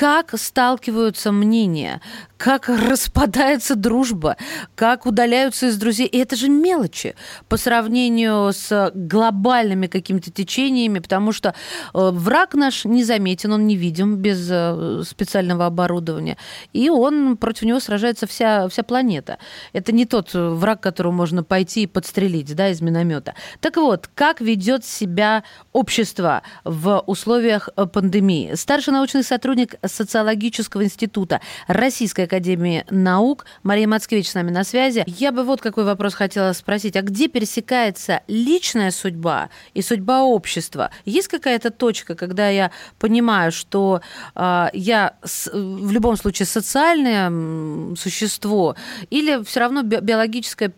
как 0.00 0.32
сталкиваются 0.38 1.30
мнения, 1.30 2.00
как 2.38 2.70
распадается 2.70 3.74
дружба, 3.74 4.38
как 4.74 5.04
удаляются 5.04 5.66
из 5.66 5.76
друзей. 5.76 6.06
И 6.06 6.16
это 6.16 6.36
же 6.36 6.48
мелочи 6.48 7.14
по 7.50 7.58
сравнению 7.58 8.50
с 8.54 8.92
глобальными 8.94 9.88
какими-то 9.88 10.30
течениями, 10.30 11.00
потому 11.00 11.32
что 11.32 11.50
э, 11.50 11.52
враг 11.92 12.54
наш 12.54 12.86
незаметен, 12.86 13.52
он 13.52 13.66
не 13.66 13.76
видим 13.76 14.16
без 14.16 14.48
э, 14.50 15.02
специального 15.06 15.66
оборудования. 15.66 16.38
И 16.72 16.88
он, 16.88 17.36
против 17.36 17.64
него 17.64 17.78
сражается 17.78 18.26
вся, 18.26 18.70
вся 18.70 18.82
планета. 18.82 19.36
Это 19.74 19.92
не 19.92 20.06
тот 20.06 20.32
враг, 20.32 20.80
которого 20.80 21.12
можно 21.12 21.44
пойти 21.44 21.82
и 21.82 21.86
подстрелить 21.86 22.56
да, 22.56 22.70
из 22.70 22.80
миномета. 22.80 23.34
Так 23.60 23.76
вот, 23.76 24.08
как 24.14 24.40
ведет 24.40 24.86
себя 24.86 25.44
общество 25.74 26.40
в 26.64 27.02
условиях 27.06 27.68
пандемии? 27.92 28.54
Старший 28.54 28.94
научный 28.94 29.24
сотрудник 29.24 29.74
социологического 29.90 30.84
института 30.84 31.40
Российской 31.66 32.22
академии 32.22 32.84
наук 32.90 33.46
Мария 33.62 33.86
Мацкевич 33.86 34.30
с 34.30 34.34
нами 34.34 34.50
на 34.50 34.64
связи. 34.64 35.04
Я 35.06 35.32
бы 35.32 35.44
вот 35.44 35.60
какой 35.60 35.84
вопрос 35.84 36.14
хотела 36.14 36.52
спросить. 36.52 36.96
А 36.96 37.02
где 37.02 37.28
пересекается 37.28 38.22
личная 38.26 38.90
судьба 38.90 39.50
и 39.74 39.82
судьба 39.82 40.22
общества? 40.22 40.90
Есть 41.04 41.28
какая-то 41.28 41.70
точка, 41.70 42.14
когда 42.14 42.48
я 42.48 42.70
понимаю, 42.98 43.52
что 43.52 44.00
э, 44.34 44.66
я 44.72 45.14
с, 45.24 45.50
в 45.52 45.90
любом 45.90 46.16
случае 46.16 46.46
социальное 46.46 47.94
существо, 47.96 48.76
или 49.10 49.42
все 49.44 49.60
равно 49.60 49.82
би 49.82 49.98
биологическое 50.00 50.72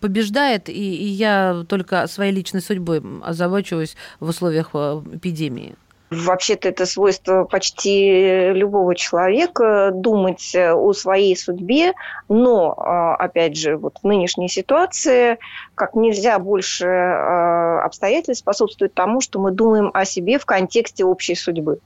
побеждает, 0.00 0.68
и, 0.68 0.72
и 0.72 1.06
я 1.06 1.64
только 1.68 2.06
своей 2.06 2.32
личной 2.32 2.60
судьбой 2.60 3.02
озабочиваюсь 3.22 3.96
в 4.20 4.28
условиях 4.28 4.70
э, 4.74 5.02
эпидемии? 5.14 5.76
Вообще-то 6.10 6.68
это 6.68 6.86
свойство 6.86 7.44
почти 7.44 8.52
любого 8.52 8.94
человека 8.94 9.90
думать 9.92 10.54
о 10.54 10.92
своей 10.92 11.36
судьбе, 11.36 11.94
но, 12.28 12.74
а, 12.76 13.16
опять 13.16 13.56
же, 13.56 13.76
вот 13.76 13.98
в 14.00 14.06
нынешней 14.06 14.48
ситуации 14.48 15.38
как 15.74 15.94
нельзя 15.94 16.38
больше 16.38 16.86
а, 16.86 17.82
обстоятельств 17.84 18.42
способствует 18.42 18.94
тому, 18.94 19.20
что 19.20 19.40
мы 19.40 19.50
думаем 19.50 19.90
о 19.94 20.04
себе 20.04 20.38
в 20.38 20.46
контексте 20.46 21.04
общей 21.04 21.34
судьбы. 21.34 21.80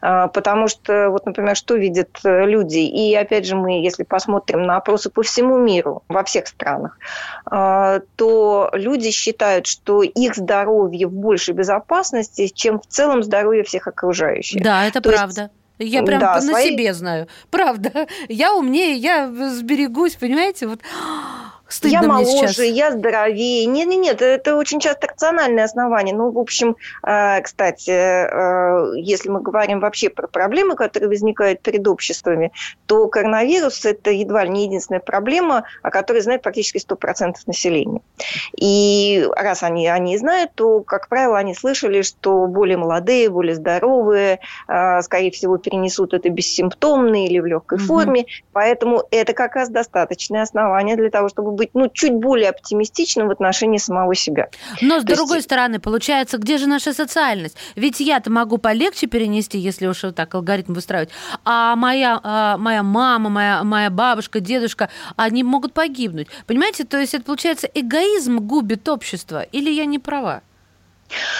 А, 0.00 0.28
потому 0.28 0.68
что, 0.68 1.10
вот, 1.10 1.26
например, 1.26 1.56
что 1.56 1.76
видят 1.76 2.20
э, 2.24 2.46
люди, 2.46 2.78
и 2.78 3.14
опять 3.14 3.46
же 3.46 3.56
мы, 3.56 3.82
если 3.82 4.02
посмотрим 4.04 4.62
на 4.62 4.76
опросы 4.76 5.10
по 5.10 5.22
всему 5.22 5.58
миру, 5.58 6.02
во 6.08 6.24
всех 6.24 6.46
странах, 6.46 6.98
а, 7.46 8.00
то 8.16 8.70
люди 8.72 9.10
считают, 9.10 9.66
что 9.66 10.02
их 10.02 10.34
здоровье 10.34 11.06
в 11.06 11.12
большей 11.12 11.54
безопасности, 11.54 12.48
чем 12.48 12.80
в 12.80 12.86
целом 12.86 13.22
здоровье 13.22 13.62
всех 13.64 13.86
окружающих. 13.86 14.62
Да, 14.62 14.86
это 14.86 15.00
то 15.00 15.10
правда. 15.10 15.50
Есть, 15.78 15.92
я 15.94 16.02
прям 16.02 16.20
да, 16.20 16.34
на 16.34 16.40
свои... 16.42 16.70
себе 16.70 16.94
знаю. 16.94 17.28
Правда. 17.50 18.06
Я 18.28 18.54
умнее, 18.54 18.94
я 18.94 19.28
сберегусь, 19.28 20.14
понимаете? 20.14 20.66
Вот 20.68 20.80
Стыдно 21.72 21.96
я 21.96 22.02
моложе, 22.02 22.66
я 22.66 22.90
здоровее. 22.90 23.64
Нет, 23.64 23.88
нет, 23.88 24.00
нет, 24.00 24.22
это 24.22 24.56
очень 24.56 24.78
часто 24.78 25.06
рациональное 25.06 25.64
основание. 25.64 26.14
Ну, 26.14 26.30
в 26.30 26.38
общем, 26.38 26.76
э, 27.02 27.40
кстати, 27.40 27.90
э, 27.90 28.92
если 28.98 29.30
мы 29.30 29.40
говорим 29.40 29.80
вообще 29.80 30.10
про 30.10 30.28
проблемы, 30.28 30.76
которые 30.76 31.08
возникают 31.08 31.62
перед 31.62 31.88
обществами, 31.88 32.52
то 32.86 33.08
коронавирус– 33.08 33.84
это 33.86 34.10
едва 34.10 34.44
ли 34.44 34.50
не 34.50 34.66
единственная 34.66 35.00
проблема, 35.00 35.64
о 35.82 35.90
которой 35.90 36.20
знает 36.20 36.42
практически 36.42 36.76
100% 36.76 37.36
населения. 37.46 38.02
И 38.54 39.26
раз 39.34 39.62
они, 39.62 39.88
они 39.88 40.18
знают, 40.18 40.52
то, 40.54 40.80
как 40.80 41.08
правило, 41.08 41.38
они 41.38 41.54
слышали, 41.54 42.02
что 42.02 42.46
более 42.48 42.76
молодые, 42.76 43.30
более 43.30 43.54
здоровые, 43.54 44.40
э, 44.68 45.00
скорее 45.00 45.30
всего, 45.30 45.56
перенесут 45.56 46.12
это 46.12 46.28
бессимптомно 46.28 47.24
или 47.24 47.38
в 47.38 47.46
легкой 47.46 47.78
угу. 47.78 47.84
форме. 47.86 48.26
Поэтому 48.52 49.04
это 49.10 49.32
как 49.32 49.56
раз 49.56 49.70
достаточное 49.70 50.42
основание 50.42 50.96
для 50.96 51.08
того, 51.08 51.30
чтобы 51.30 51.61
быть 51.62 51.70
ну, 51.74 51.88
чуть 51.92 52.12
более 52.12 52.50
оптимистичным 52.50 53.28
в 53.28 53.30
отношении 53.30 53.78
самого 53.78 54.14
себя. 54.14 54.48
Но 54.80 55.00
с 55.00 55.04
То 55.04 55.14
другой 55.14 55.38
есть... 55.38 55.48
стороны, 55.48 55.78
получается, 55.78 56.38
где 56.38 56.58
же 56.58 56.66
наша 56.66 56.92
социальность? 56.92 57.56
Ведь 57.76 58.00
я-то 58.00 58.30
могу 58.30 58.58
полегче 58.58 59.06
перенести, 59.06 59.58
если 59.58 59.86
уж 59.86 60.02
вот 60.02 60.16
так 60.16 60.34
алгоритм 60.34 60.74
выстраивать, 60.74 61.10
а 61.44 61.76
моя, 61.76 62.20
а, 62.22 62.56
моя 62.58 62.82
мама, 62.82 63.30
моя, 63.30 63.64
моя 63.64 63.90
бабушка, 63.90 64.40
дедушка, 64.40 64.88
они 65.16 65.44
могут 65.44 65.72
погибнуть. 65.72 66.28
Понимаете, 66.46 66.84
то 66.84 66.98
есть 66.98 67.14
это 67.14 67.24
получается 67.24 67.68
эгоизм 67.72 68.38
губит 68.38 68.88
общество, 68.88 69.42
или 69.42 69.70
я 69.70 69.84
не 69.84 69.98
права? 69.98 70.42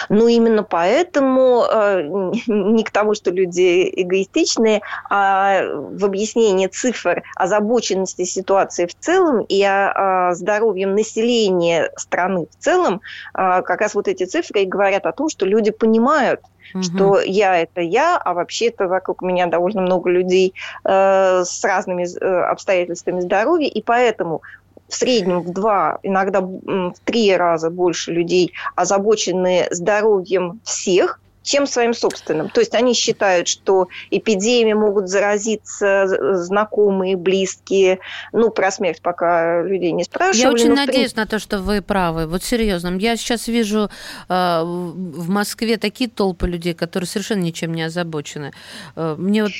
Ну, 0.08 0.28
именно 0.28 0.62
поэтому 0.62 1.64
э, 1.70 2.02
не 2.46 2.84
к 2.84 2.90
тому, 2.90 3.14
что 3.14 3.30
люди 3.30 3.90
эгоистичные, 4.02 4.82
а 5.10 5.62
в 5.64 6.04
объяснении 6.04 6.66
цифр 6.66 7.22
озабоченности 7.36 8.24
ситуации 8.24 8.86
в 8.86 8.94
целом 8.98 9.44
и 9.48 9.62
о, 9.62 10.30
о 10.30 10.34
здоровье 10.34 10.86
населения 10.86 11.90
страны 11.96 12.46
в 12.50 12.62
целом, 12.62 13.00
э, 13.34 13.62
как 13.62 13.80
раз 13.80 13.94
вот 13.94 14.08
эти 14.08 14.24
цифры 14.24 14.62
и 14.62 14.66
говорят 14.66 15.06
о 15.06 15.12
том, 15.12 15.28
что 15.28 15.46
люди 15.46 15.70
понимают, 15.70 16.40
угу. 16.74 16.82
что 16.82 17.20
я 17.20 17.58
это 17.58 17.80
я, 17.80 18.16
а 18.18 18.34
вообще-то 18.34 18.88
вокруг 18.88 19.22
меня 19.22 19.46
довольно 19.46 19.82
много 19.82 20.10
людей 20.10 20.54
э, 20.84 21.42
с 21.44 21.64
разными 21.64 22.04
э, 22.04 22.42
обстоятельствами 22.44 23.20
здоровья, 23.20 23.68
и 23.68 23.82
поэтому 23.82 24.42
в 24.92 24.94
среднем 24.94 25.40
в 25.40 25.52
два, 25.54 25.98
иногда 26.02 26.42
в 26.42 26.94
три 27.04 27.34
раза 27.34 27.70
больше 27.70 28.12
людей 28.12 28.52
озабочены 28.76 29.66
здоровьем 29.70 30.60
всех, 30.64 31.18
чем 31.42 31.66
своим 31.66 31.94
собственным. 31.94 32.48
То 32.48 32.60
есть 32.60 32.74
они 32.74 32.94
считают, 32.94 33.48
что 33.48 33.88
эпидемии 34.10 34.72
могут 34.72 35.08
заразиться 35.08 36.36
знакомые, 36.36 37.16
близкие. 37.16 37.98
Ну, 38.32 38.50
про 38.50 38.70
смерть 38.70 39.00
пока 39.02 39.62
людей 39.62 39.92
не 39.92 40.04
спрашивали. 40.04 40.40
Я 40.40 40.52
очень 40.52 40.74
надеюсь 40.74 41.16
на 41.16 41.26
то, 41.26 41.38
что 41.38 41.58
вы 41.58 41.82
правы. 41.82 42.26
Вот 42.26 42.42
серьезно. 42.42 42.96
Я 42.98 43.16
сейчас 43.16 43.48
вижу 43.48 43.90
э, 44.28 44.62
в 44.62 45.28
Москве 45.28 45.76
такие 45.76 46.08
толпы 46.08 46.46
людей, 46.46 46.74
которые 46.74 47.08
совершенно 47.08 47.42
ничем 47.42 47.74
не 47.74 47.82
озабочены. 47.82 48.52
Э, 48.96 49.16
мне 49.18 49.44
вот 49.44 49.52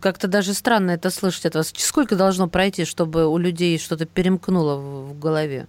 как-то 0.00 0.28
даже 0.28 0.54
странно 0.54 0.92
это 0.92 1.10
слышать 1.10 1.46
от 1.46 1.54
вас. 1.54 1.72
Сколько 1.76 2.16
должно 2.16 2.48
пройти, 2.48 2.84
чтобы 2.84 3.26
у 3.26 3.38
людей 3.38 3.78
что-то 3.78 4.06
перемкнуло 4.06 4.76
в 4.76 5.18
голове? 5.18 5.66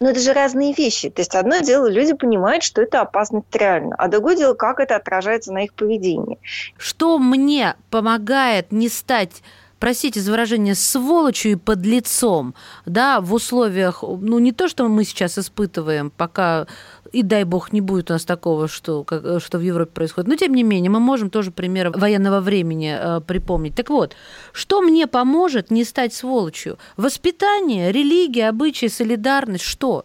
Но 0.00 0.08
это 0.08 0.20
же 0.20 0.32
разные 0.32 0.72
вещи. 0.72 1.10
То 1.10 1.20
есть 1.20 1.34
одно 1.34 1.58
дело, 1.58 1.86
люди 1.86 2.14
понимают, 2.14 2.62
что 2.62 2.80
это 2.80 3.02
опасность 3.02 3.54
реально, 3.54 3.94
а 3.96 4.08
другое 4.08 4.34
дело, 4.34 4.54
как 4.54 4.80
это 4.80 4.96
отражается 4.96 5.52
на 5.52 5.64
их 5.64 5.74
поведении. 5.74 6.38
Что 6.78 7.18
мне 7.18 7.76
помогает 7.90 8.72
не 8.72 8.88
стать 8.88 9.42
простите 9.80 10.20
за 10.20 10.30
выражение, 10.30 10.76
сволочью 10.76 11.52
и 11.52 11.56
под 11.56 11.84
лицом, 11.84 12.54
да, 12.86 13.20
в 13.20 13.34
условиях, 13.34 14.02
ну, 14.02 14.38
не 14.38 14.52
то, 14.52 14.68
что 14.68 14.86
мы 14.86 15.04
сейчас 15.04 15.38
испытываем, 15.38 16.10
пока 16.10 16.68
и 17.12 17.22
дай 17.22 17.42
бог 17.42 17.72
не 17.72 17.80
будет 17.80 18.10
у 18.10 18.12
нас 18.12 18.24
такого, 18.24 18.68
что, 18.68 19.02
как, 19.02 19.42
что 19.42 19.58
в 19.58 19.62
Европе 19.62 19.90
происходит. 19.90 20.28
Но 20.28 20.36
тем 20.36 20.54
не 20.54 20.62
менее, 20.62 20.90
мы 20.90 21.00
можем 21.00 21.30
тоже 21.30 21.50
примеры 21.50 21.90
военного 21.90 22.40
времени 22.40 22.96
э, 22.96 23.20
припомнить. 23.20 23.74
Так 23.74 23.90
вот, 23.90 24.14
что 24.52 24.80
мне 24.80 25.08
поможет 25.08 25.72
не 25.72 25.82
стать 25.84 26.14
сволочью? 26.14 26.78
Воспитание, 26.96 27.90
религия, 27.90 28.48
обычаи, 28.48 28.86
солидарность, 28.86 29.64
что? 29.64 30.04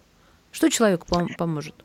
Что 0.52 0.70
человеку 0.70 1.06
пом- 1.08 1.36
поможет? 1.38 1.76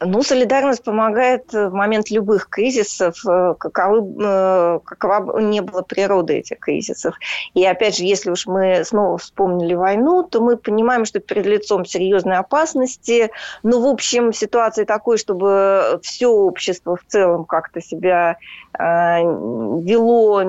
Ну, 0.00 0.22
солидарность 0.22 0.84
помогает 0.84 1.52
в 1.52 1.70
момент 1.70 2.10
любых 2.10 2.48
кризисов, 2.50 3.16
э, 3.26 3.54
каковы, 3.58 4.14
э, 4.22 4.80
какова 4.84 5.40
ни 5.40 5.60
была 5.60 5.82
природа 5.82 6.34
этих 6.34 6.58
кризисов. 6.58 7.14
И 7.54 7.64
опять 7.64 7.96
же, 7.96 8.04
если 8.04 8.30
уж 8.30 8.46
мы 8.46 8.84
снова 8.84 9.16
вспомнили 9.16 9.74
войну, 9.74 10.22
то 10.22 10.42
мы 10.42 10.58
понимаем, 10.58 11.06
что 11.06 11.20
перед 11.20 11.46
лицом 11.46 11.86
серьезной 11.86 12.36
опасности, 12.36 13.30
ну, 13.62 13.80
в 13.80 13.86
общем, 13.86 14.34
ситуации 14.34 14.84
такой, 14.84 15.16
чтобы 15.16 15.98
все 16.02 16.26
общество 16.26 16.96
в 16.96 17.04
целом 17.06 17.46
как-то 17.46 17.80
себя 17.80 18.36
э, 18.78 18.82
вело 19.22 20.42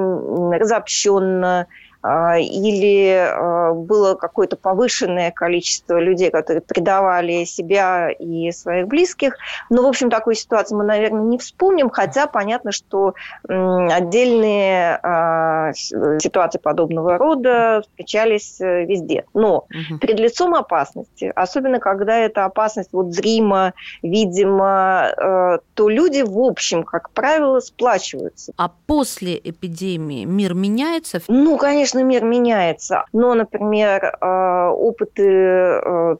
разобщенно, 0.51 1.67
или 2.03 3.09
а, 3.09 3.73
было 3.73 4.15
какое-то 4.15 4.55
повышенное 4.55 5.31
количество 5.31 5.99
людей, 5.99 6.29
которые 6.29 6.61
предавали 6.61 7.43
себя 7.45 8.09
и 8.09 8.51
своих 8.51 8.87
близких. 8.87 9.35
Но, 9.69 9.83
в 9.83 9.87
общем, 9.87 10.09
такой 10.09 10.35
ситуации 10.35 10.75
мы, 10.75 10.83
наверное, 10.83 11.23
не 11.23 11.37
вспомним, 11.37 11.89
хотя 11.89 12.27
понятно, 12.27 12.71
что 12.71 13.13
отдельные 13.47 14.99
а, 15.01 15.73
ситуации 15.73 16.59
подобного 16.59 17.17
рода 17.17 17.81
встречались 17.81 18.61
э, 18.61 18.85
везде. 18.85 19.25
Но 19.33 19.57
угу. 19.57 19.99
перед 19.99 20.19
лицом 20.19 20.55
опасности, 20.55 21.31
особенно 21.35 21.79
когда 21.79 22.17
эта 22.17 22.45
опасность 22.45 22.89
вот 22.91 23.13
зримо, 23.13 23.73
видимо, 24.01 25.11
э, 25.17 25.57
то 25.73 25.89
люди, 25.89 26.21
в 26.21 26.39
общем, 26.39 26.83
как 26.83 27.09
правило, 27.11 27.59
сплачиваются. 27.59 28.53
А 28.57 28.71
после 28.85 29.37
эпидемии 29.37 30.25
мир 30.25 30.53
меняется? 30.53 31.21
Ну, 31.27 31.57
конечно, 31.57 31.86
конечно, 31.87 32.03
мир 32.03 32.23
меняется, 32.23 33.05
но, 33.13 33.33
например, 33.33 34.03
э, 34.03 34.69
опыты 34.69 35.23
э, 35.23 36.17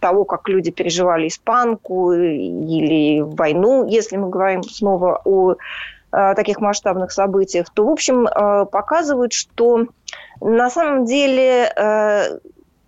того, 0.00 0.24
как 0.24 0.48
люди 0.48 0.70
переживали 0.70 1.28
испанку 1.28 2.12
или 2.12 3.20
войну, 3.20 3.86
если 3.86 4.16
мы 4.16 4.28
говорим 4.28 4.64
снова 4.64 5.20
о 5.24 5.52
э, 5.52 6.34
таких 6.34 6.60
масштабных 6.60 7.12
событиях, 7.12 7.66
то, 7.72 7.84
в 7.84 7.90
общем, 7.90 8.26
показывают, 8.66 9.32
что 9.32 9.86
на 10.40 10.68
самом 10.70 11.04
деле 11.04 11.70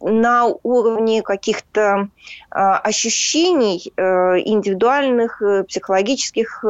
на 0.00 0.46
уровне 0.62 1.22
каких-то 1.22 2.08
ощущений 2.50 3.92
индивидуальных, 3.96 5.42
психологических 5.68 6.64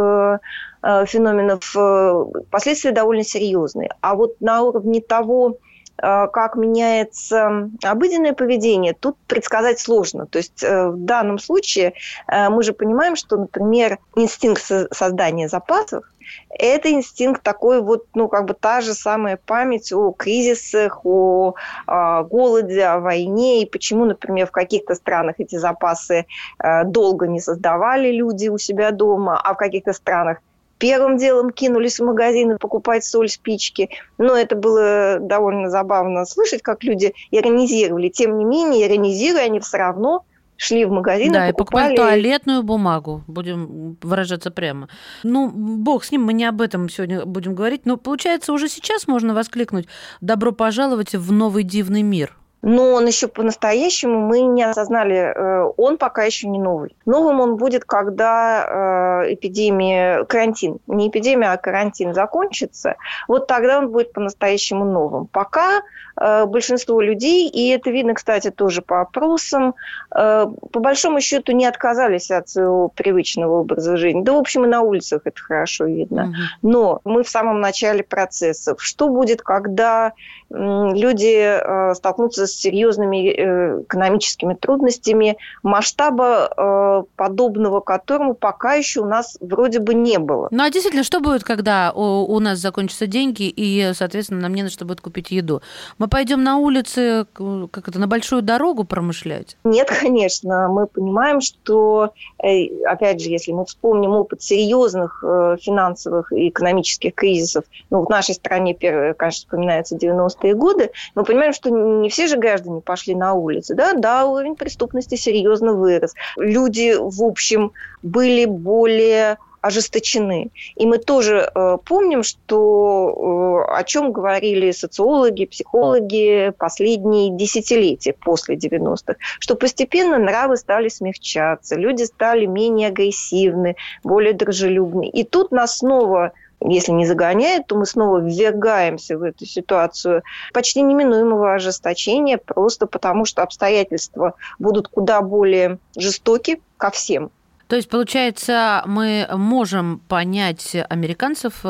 феноменов 1.06 1.74
э, 1.76 2.24
последствия 2.50 2.92
довольно 2.92 3.24
серьезные. 3.24 3.90
А 4.00 4.14
вот 4.14 4.40
на 4.40 4.62
уровне 4.62 5.00
того, 5.00 5.58
э, 5.98 6.26
как 6.28 6.56
меняется 6.56 7.70
обыденное 7.82 8.32
поведение, 8.32 8.94
тут 8.94 9.16
предсказать 9.26 9.80
сложно. 9.80 10.26
То 10.26 10.38
есть 10.38 10.62
в 10.62 10.96
данном 10.96 11.38
случае 11.38 11.94
мы 12.28 12.62
же 12.62 12.72
понимаем, 12.72 13.16
что, 13.16 13.36
например, 13.36 13.98
инстинкт 14.14 14.62
создания 14.92 15.48
запасов 15.48 16.04
это 16.50 16.90
инстинкт 16.90 17.42
такой 17.42 17.80
вот, 17.80 18.06
ну, 18.14 18.28
как 18.28 18.46
бы 18.46 18.54
та 18.54 18.80
же 18.80 18.94
самая 18.94 19.36
память 19.36 19.92
о 19.92 20.12
кризисах, 20.12 21.04
о, 21.04 21.54
голоде, 21.86 22.84
о 22.84 23.00
войне, 23.00 23.62
и 23.62 23.70
почему, 23.70 24.04
например, 24.04 24.46
в 24.46 24.52
каких-то 24.52 24.94
странах 24.94 25.36
эти 25.38 25.56
запасы 25.56 26.26
э, 26.62 26.84
долго 26.84 27.26
не 27.26 27.40
создавали 27.40 28.10
люди 28.10 28.48
у 28.48 28.58
себя 28.58 28.90
дома, 28.90 29.40
а 29.42 29.54
в 29.54 29.56
каких-то 29.56 29.92
странах 29.92 30.38
первым 30.78 31.16
делом 31.16 31.50
кинулись 31.50 31.98
в 31.98 32.04
магазины 32.04 32.58
покупать 32.58 33.04
соль, 33.04 33.28
спички. 33.28 33.90
Но 34.18 34.36
это 34.36 34.56
было 34.56 35.18
довольно 35.20 35.70
забавно 35.70 36.24
слышать, 36.24 36.62
как 36.62 36.84
люди 36.84 37.14
иронизировали. 37.30 38.08
Тем 38.08 38.38
не 38.38 38.44
менее, 38.44 38.86
иронизируя, 38.86 39.44
они 39.44 39.60
все 39.60 39.78
равно 39.78 40.24
шли 40.56 40.84
в 40.84 40.90
магазин 40.90 41.32
да, 41.32 41.48
и 41.48 41.52
покупали... 41.52 41.92
и 41.92 41.96
покупали 41.96 41.96
туалетную 41.96 42.62
бумагу, 42.62 43.22
будем 43.26 43.96
выражаться 44.02 44.50
прямо. 44.50 44.88
Ну, 45.22 45.50
бог 45.50 46.04
с 46.04 46.10
ним, 46.10 46.24
мы 46.24 46.32
не 46.32 46.44
об 46.44 46.62
этом 46.62 46.88
сегодня 46.88 47.24
будем 47.24 47.54
говорить, 47.54 47.84
но 47.84 47.96
получается 47.96 48.52
уже 48.52 48.68
сейчас 48.68 49.06
можно 49.06 49.34
воскликнуть 49.34 49.86
«Добро 50.20 50.52
пожаловать 50.52 51.14
в 51.14 51.32
новый 51.32 51.62
дивный 51.62 52.02
мир» 52.02 52.36
но 52.62 52.94
он 52.94 53.06
еще 53.06 53.28
по-настоящему 53.28 54.20
мы 54.20 54.40
не 54.40 54.64
осознали, 54.64 55.14
э, 55.14 55.72
он 55.76 55.98
пока 55.98 56.24
еще 56.24 56.48
не 56.48 56.58
новый. 56.58 56.96
Новым 57.06 57.40
он 57.40 57.56
будет, 57.56 57.84
когда 57.84 59.22
э, 59.24 59.34
эпидемия, 59.34 60.24
карантин, 60.24 60.78
не 60.86 61.08
эпидемия, 61.08 61.52
а 61.52 61.56
карантин 61.58 62.14
закончится, 62.14 62.96
вот 63.28 63.46
тогда 63.46 63.78
он 63.78 63.90
будет 63.90 64.12
по-настоящему 64.12 64.84
новым. 64.84 65.26
Пока 65.26 65.82
э, 66.20 66.46
большинство 66.46 67.00
людей, 67.00 67.48
и 67.48 67.68
это 67.68 67.90
видно, 67.90 68.14
кстати, 68.14 68.50
тоже 68.50 68.82
по 68.82 69.00
опросам, 69.00 69.74
по 70.10 70.80
большому 70.80 71.20
счету 71.20 71.52
не 71.52 71.66
отказались 71.66 72.30
от 72.30 72.48
своего 72.48 72.88
привычного 72.88 73.60
образа 73.60 73.96
жизни. 73.96 74.22
Да, 74.22 74.32
в 74.32 74.38
общем, 74.38 74.64
и 74.64 74.68
на 74.68 74.80
улицах 74.80 75.22
это 75.24 75.40
хорошо 75.40 75.84
видно. 75.84 76.34
Но 76.62 77.00
мы 77.04 77.22
в 77.22 77.28
самом 77.28 77.60
начале 77.60 78.02
процессов. 78.02 78.82
Что 78.82 79.08
будет, 79.08 79.42
когда 79.42 80.12
люди 80.48 81.94
столкнутся 81.94 82.45
с 82.46 82.52
серьезными 82.52 83.28
э, 83.28 83.82
экономическими 83.82 84.54
трудностями, 84.54 85.36
масштаба 85.62 86.50
э, 86.56 87.02
подобного 87.16 87.80
которому 87.80 88.34
пока 88.34 88.74
еще 88.74 89.00
у 89.00 89.06
нас 89.06 89.36
вроде 89.40 89.78
бы 89.78 89.94
не 89.94 90.18
было. 90.18 90.48
Ну 90.50 90.62
а 90.62 90.70
действительно, 90.70 91.04
что 91.04 91.20
будет, 91.20 91.44
когда 91.44 91.92
у, 91.92 92.38
нас 92.40 92.58
закончатся 92.58 93.06
деньги 93.06 93.44
и, 93.44 93.92
соответственно, 93.94 94.40
нам 94.40 94.54
не 94.54 94.62
на 94.62 94.70
что 94.70 94.84
будет 94.84 95.00
купить 95.00 95.30
еду? 95.30 95.62
Мы 95.98 96.08
пойдем 96.08 96.42
на 96.42 96.58
улицы, 96.58 97.26
как 97.34 97.88
это, 97.88 97.98
на 97.98 98.06
большую 98.06 98.42
дорогу 98.42 98.84
промышлять? 98.84 99.56
Нет, 99.64 99.90
конечно. 100.00 100.68
Мы 100.68 100.86
понимаем, 100.86 101.40
что, 101.40 102.12
э, 102.42 102.66
опять 102.84 103.20
же, 103.20 103.30
если 103.30 103.52
мы 103.52 103.64
вспомним 103.64 104.12
опыт 104.12 104.42
серьезных 104.42 105.22
финансовых 105.60 106.32
и 106.32 106.48
экономических 106.48 107.14
кризисов, 107.14 107.64
ну, 107.90 108.04
в 108.04 108.10
нашей 108.10 108.34
стране, 108.34 108.74
конечно, 108.74 109.30
вспоминаются 109.30 109.96
90-е 109.96 110.54
годы, 110.54 110.90
мы 111.14 111.24
понимаем, 111.24 111.52
что 111.52 111.70
не 111.70 112.08
все 112.08 112.26
же 112.26 112.35
граждане 112.38 112.80
пошли 112.80 113.14
на 113.14 113.34
улицы. 113.34 113.74
Да, 113.74 113.94
да, 113.94 114.26
уровень 114.26 114.56
преступности 114.56 115.14
серьезно 115.14 115.72
вырос. 115.74 116.14
Люди, 116.36 116.94
в 116.98 117.22
общем, 117.22 117.72
были 118.02 118.44
более 118.44 119.38
ожесточены. 119.66 120.50
И 120.76 120.86
мы 120.86 120.98
тоже 120.98 121.50
э, 121.52 121.78
помним, 121.84 122.22
что 122.22 123.64
э, 123.68 123.72
о 123.74 123.84
чем 123.84 124.12
говорили 124.12 124.70
социологи, 124.70 125.44
психологи 125.46 126.52
последние 126.56 127.30
десятилетия 127.36 128.12
после 128.12 128.56
90-х, 128.56 129.16
что 129.40 129.56
постепенно 129.56 130.18
нравы 130.18 130.56
стали 130.56 130.88
смягчаться, 130.88 131.76
люди 131.76 132.04
стали 132.04 132.46
менее 132.46 132.88
агрессивны, 132.88 133.76
более 134.04 134.34
дружелюбны. 134.34 135.08
И 135.08 135.24
тут 135.24 135.50
нас 135.50 135.78
снова 135.78 136.32
если 136.60 136.92
не 136.92 137.06
загоняет, 137.06 137.66
то 137.66 137.76
мы 137.76 137.86
снова 137.86 138.18
ввергаемся 138.18 139.18
в 139.18 139.22
эту 139.22 139.46
ситуацию 139.46 140.22
почти 140.52 140.82
неминуемого 140.82 141.54
ожесточения, 141.54 142.38
просто 142.38 142.86
потому 142.86 143.24
что 143.24 143.42
обстоятельства 143.42 144.34
будут 144.58 144.88
куда 144.88 145.20
более 145.20 145.78
жестоки 145.96 146.60
ко 146.76 146.90
всем. 146.90 147.30
То 147.68 147.74
есть, 147.74 147.88
получается, 147.88 148.84
мы 148.86 149.26
можем 149.32 150.00
понять 150.08 150.76
американцев, 150.88 151.64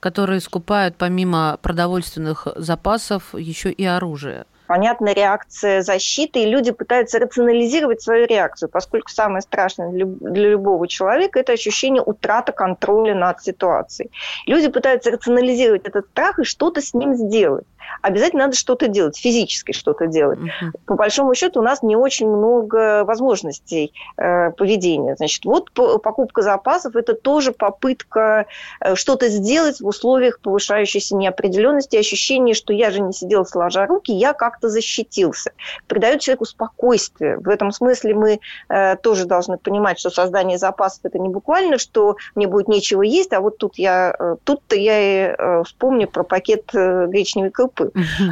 которые 0.00 0.40
скупают 0.40 0.96
помимо 0.96 1.58
продовольственных 1.60 2.48
запасов 2.56 3.34
еще 3.34 3.70
и 3.70 3.84
оружие 3.84 4.46
понятна 4.66 5.12
реакция 5.12 5.82
защиты, 5.82 6.42
и 6.42 6.46
люди 6.46 6.72
пытаются 6.72 7.18
рационализировать 7.18 8.02
свою 8.02 8.26
реакцию, 8.26 8.68
поскольку 8.68 9.10
самое 9.10 9.42
страшное 9.42 9.90
для 9.90 10.48
любого 10.50 10.88
человека– 10.88 11.38
это 11.40 11.52
ощущение 11.52 12.02
утраты 12.02 12.52
контроля 12.52 13.14
над 13.14 13.42
ситуацией. 13.42 14.10
Люди 14.46 14.68
пытаются 14.68 15.10
рационализировать 15.10 15.84
этот 15.84 16.06
страх 16.06 16.38
и 16.38 16.44
что-то 16.44 16.80
с 16.80 16.94
ним 16.94 17.14
сделать 17.14 17.64
обязательно 18.02 18.44
надо 18.44 18.56
что-то 18.56 18.88
делать, 18.88 19.16
физически 19.16 19.72
что-то 19.72 20.06
делать. 20.06 20.38
Uh-huh. 20.38 20.70
По 20.86 20.94
большому 20.94 21.34
счету 21.34 21.60
у 21.60 21.62
нас 21.62 21.82
не 21.82 21.96
очень 21.96 22.28
много 22.28 23.04
возможностей 23.04 23.92
э, 24.16 24.50
поведения. 24.50 25.16
Значит, 25.16 25.44
вот 25.44 25.70
покупка 25.72 26.42
запасов– 26.42 26.96
это 26.96 27.14
тоже 27.14 27.52
попытка 27.52 28.46
э, 28.80 28.94
что-то 28.94 29.28
сделать 29.28 29.80
в 29.80 29.86
условиях 29.86 30.40
повышающейся 30.40 31.16
неопределенности, 31.16 31.96
ощущение, 31.96 32.54
что 32.54 32.72
я 32.72 32.90
же 32.90 33.00
не 33.00 33.12
сидел 33.12 33.46
сложа 33.46 33.86
руки, 33.86 34.12
я 34.12 34.32
как-то 34.54 34.68
защитился. 34.68 35.52
Придает 35.88 36.20
человеку 36.20 36.44
спокойствие. 36.44 37.38
В 37.38 37.48
этом 37.48 37.72
смысле 37.72 38.14
мы 38.14 38.40
э, 38.68 38.96
тоже 38.96 39.26
должны 39.26 39.58
понимать, 39.58 39.98
что 39.98 40.10
создание 40.10 40.58
запасов– 40.58 41.00
это 41.02 41.18
не 41.18 41.28
буквально, 41.28 41.78
что 41.78 42.16
мне 42.34 42.46
будет 42.46 42.68
нечего 42.68 43.02
есть, 43.02 43.32
а 43.32 43.40
вот 43.40 43.58
тут 43.58 43.76
я, 43.76 44.14
э, 44.18 44.36
тут-то 44.44 44.76
я 44.76 45.00
и 45.00 45.34
э, 45.36 45.62
вспомню 45.64 46.06
про 46.08 46.22
пакет 46.22 46.70
э, 46.74 47.06
гречневой 47.08 47.50
крупы, 47.50 47.90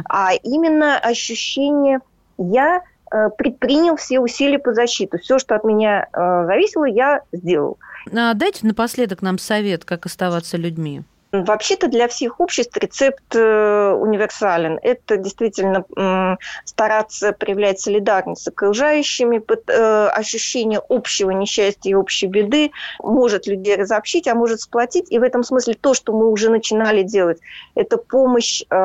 а 0.09 0.33
именно 0.33 0.97
ощущение 0.97 1.99
«я 2.37 2.81
э, 3.11 3.29
предпринял 3.37 3.97
все 3.97 4.19
усилия 4.19 4.59
по 4.59 4.73
защите. 4.73 5.17
Все, 5.17 5.39
что 5.39 5.55
от 5.55 5.63
меня 5.63 6.07
э, 6.13 6.45
зависело, 6.45 6.85
я 6.85 7.21
сделал. 7.31 7.77
А 8.11 8.33
дайте 8.33 8.65
напоследок 8.65 9.21
нам 9.21 9.37
совет, 9.37 9.85
как 9.85 10.05
оставаться 10.05 10.57
людьми. 10.57 11.03
Вообще-то 11.33 11.87
для 11.87 12.07
всех 12.07 12.39
обществ 12.39 12.77
рецепт 12.77 13.35
э, 13.35 13.91
универсален. 13.93 14.79
Это 14.83 15.17
действительно 15.17 16.37
стараться 16.63 17.31
проявлять 17.31 17.79
солидарность 17.79 18.43
с 18.43 18.47
окружающими, 18.47 19.41
э, 19.67 20.07
ощущение 20.09 20.79
общего 20.89 21.31
несчастья 21.31 21.89
и 21.89 21.95
общей 21.95 22.27
беды 22.27 22.69
может 22.99 23.47
людей 23.47 23.75
разобщить, 23.75 24.27
а 24.27 24.35
может 24.35 24.61
сплотить. 24.61 25.11
И 25.11 25.17
в 25.17 25.23
этом 25.23 25.43
смысле 25.43 25.73
то, 25.73 25.95
что 25.95 26.13
мы 26.13 26.29
уже 26.29 26.51
начинали 26.51 27.01
делать, 27.01 27.39
это 27.73 27.97
помощь 27.97 28.61
э, 28.69 28.75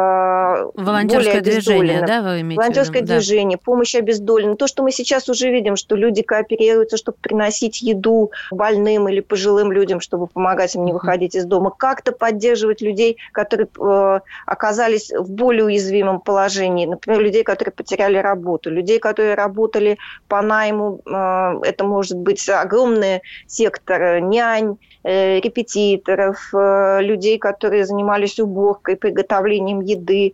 Волонтерское 0.74 1.42
движение, 1.42 2.02
да, 2.06 2.22
вы 2.22 2.40
имеете 2.40 2.62
Волонтерское 2.62 3.02
движение, 3.02 3.58
помощь 3.58 3.94
обездоленным. 3.94 4.56
То, 4.56 4.66
что 4.66 4.82
мы 4.82 4.90
сейчас 4.90 5.28
уже 5.28 5.50
видим, 5.50 5.76
что 5.76 5.96
люди 5.96 6.22
кооперируются, 6.22 6.96
чтобы 6.96 7.18
приносить 7.20 7.82
еду 7.82 8.30
больным 8.50 9.06
или 9.10 9.20
пожилым 9.20 9.70
людям, 9.70 10.00
чтобы 10.00 10.28
помогать 10.28 10.74
им 10.76 10.86
не 10.86 10.94
выходить 10.94 11.34
из 11.34 11.44
дома, 11.44 11.70
как-то 11.76 12.12
поддерживать 12.12 12.37
поддерживать 12.38 12.82
людей, 12.82 13.16
которые 13.32 13.66
э, 13.66 14.20
оказались 14.46 15.10
в 15.10 15.30
более 15.30 15.64
уязвимом 15.64 16.20
положении. 16.20 16.86
Например, 16.86 17.20
людей, 17.20 17.42
которые 17.42 17.72
потеряли 17.72 18.18
работу, 18.18 18.70
людей, 18.70 18.98
которые 18.98 19.34
работали 19.34 19.98
по 20.28 20.42
найму. 20.42 21.00
Э, 21.06 21.60
это 21.62 21.84
может 21.84 22.18
быть 22.18 22.48
огромный 22.48 23.22
сектор 23.46 24.20
нянь, 24.20 24.76
э, 25.04 25.40
репетиторов, 25.40 26.52
людей, 26.52 27.38
которые 27.38 27.84
занимались 27.84 28.40
уборкой, 28.40 28.96
приготовлением 28.96 29.80
еды. 29.80 30.32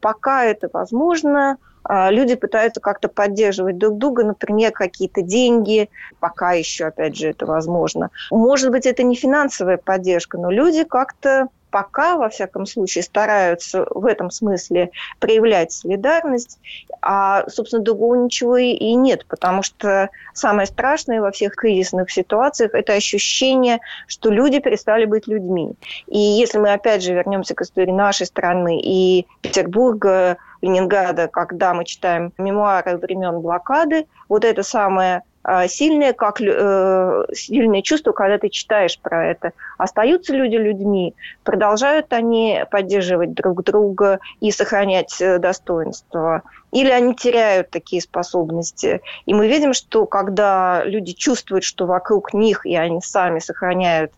Пока 0.00 0.44
это 0.44 0.68
возможно, 0.72 1.56
люди 1.88 2.34
пытаются 2.34 2.80
как-то 2.80 3.08
поддерживать 3.08 3.78
друг 3.78 3.98
друга, 3.98 4.24
например, 4.24 4.72
какие-то 4.72 5.22
деньги, 5.22 5.88
пока 6.20 6.52
еще, 6.52 6.86
опять 6.86 7.16
же, 7.16 7.28
это 7.28 7.46
возможно. 7.46 8.10
Может 8.30 8.70
быть, 8.70 8.86
это 8.86 9.02
не 9.02 9.14
финансовая 9.14 9.78
поддержка, 9.78 10.38
но 10.38 10.50
люди 10.50 10.84
как-то 10.84 11.48
пока, 11.70 12.16
во 12.16 12.28
всяком 12.28 12.66
случае, 12.66 13.04
стараются 13.04 13.86
в 13.90 14.06
этом 14.06 14.30
смысле 14.30 14.90
проявлять 15.20 15.72
солидарность, 15.72 16.58
а, 17.00 17.48
собственно, 17.48 17.82
другого 17.82 18.16
ничего 18.16 18.56
и, 18.56 18.94
нет, 18.94 19.26
потому 19.26 19.62
что 19.62 20.10
самое 20.34 20.66
страшное 20.66 21.20
во 21.20 21.30
всех 21.30 21.54
кризисных 21.54 22.10
ситуациях– 22.10 22.72
это 22.74 22.94
ощущение, 22.94 23.80
что 24.06 24.30
люди 24.30 24.58
перестали 24.58 25.04
быть 25.04 25.26
людьми. 25.26 25.72
И 26.06 26.18
если 26.18 26.58
мы, 26.58 26.72
опять 26.72 27.02
же, 27.02 27.14
вернемся 27.14 27.54
к 27.54 27.62
истории 27.62 27.92
нашей 27.92 28.26
страны 28.26 28.80
и 28.80 29.26
Петербурга, 29.42 30.38
Ленинграда, 30.60 31.28
когда 31.28 31.72
мы 31.72 31.84
читаем 31.84 32.32
мемуары 32.36 32.96
времен 32.96 33.40
блокады, 33.40 34.06
вот 34.28 34.44
это 34.44 34.62
самое 34.62 35.22
сильное, 35.68 36.12
как 36.12 36.40
э, 36.40 37.24
сильное 37.32 37.82
чувство, 37.82 38.12
когда 38.12 38.38
ты 38.38 38.48
читаешь 38.48 38.98
про 38.98 39.26
это. 39.26 39.52
Остаются 39.78 40.34
люди 40.34 40.56
людьми, 40.56 41.14
продолжают 41.42 42.12
они 42.12 42.64
поддерживать 42.70 43.32
друг 43.34 43.64
друга 43.64 44.20
и 44.40 44.50
сохранять 44.50 45.20
э, 45.20 45.38
достоинство, 45.38 46.42
или 46.72 46.90
они 46.90 47.14
теряют 47.14 47.70
такие 47.70 48.02
способности. 48.02 49.00
И 49.26 49.32
мы 49.32 49.48
видим, 49.48 49.72
что 49.72 50.06
когда 50.06 50.82
люди 50.84 51.12
чувствуют, 51.12 51.64
что 51.64 51.86
вокруг 51.86 52.34
них, 52.34 52.66
и 52.66 52.76
они 52.76 53.00
сами 53.00 53.38
сохраняют 53.38 54.12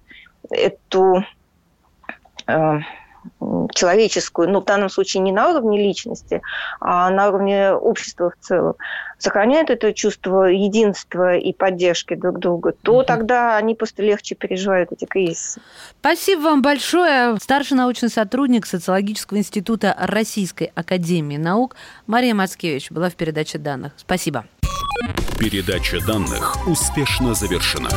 эту 0.50 1.24
э, 2.46 2.78
человеческую, 3.74 4.50
ну, 4.50 4.60
в 4.60 4.64
данном 4.64 4.88
случае 4.88 5.22
не 5.22 5.32
на 5.32 5.50
уровне 5.50 5.78
личности, 5.82 6.42
а 6.80 7.10
на 7.10 7.28
уровне 7.28 7.72
общества 7.72 8.30
в 8.30 8.44
целом, 8.44 8.74
сохраняют 9.18 9.70
это 9.70 9.92
чувство 9.92 10.44
единства 10.44 11.36
и 11.36 11.52
поддержки 11.52 12.14
друг 12.14 12.38
друга, 12.38 12.72
то 12.82 12.98
угу. 12.98 13.04
тогда 13.04 13.56
они 13.56 13.74
просто 13.74 14.02
легче 14.02 14.34
переживают 14.34 14.92
эти 14.92 15.04
кризисы. 15.04 15.60
Спасибо 16.00 16.40
вам 16.40 16.62
большое. 16.62 17.36
Старший 17.40 17.76
научный 17.76 18.08
сотрудник 18.08 18.66
Социологического 18.66 19.38
института 19.38 19.94
Российской 19.98 20.72
Академии 20.74 21.36
Наук 21.36 21.76
Мария 22.06 22.34
Мацкевич 22.34 22.90
была 22.90 23.10
в 23.10 23.14
передаче 23.14 23.58
данных. 23.58 23.92
Спасибо. 23.96 24.44
Передача 25.38 26.04
данных 26.06 26.66
успешно 26.66 27.34
завершена. 27.34 27.88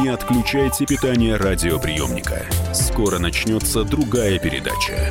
Не 0.00 0.08
отключайте 0.08 0.86
питание 0.86 1.36
радиоприемника. 1.36 2.46
Скоро 2.72 3.18
начнется 3.18 3.84
другая 3.84 4.38
передача. 4.38 5.10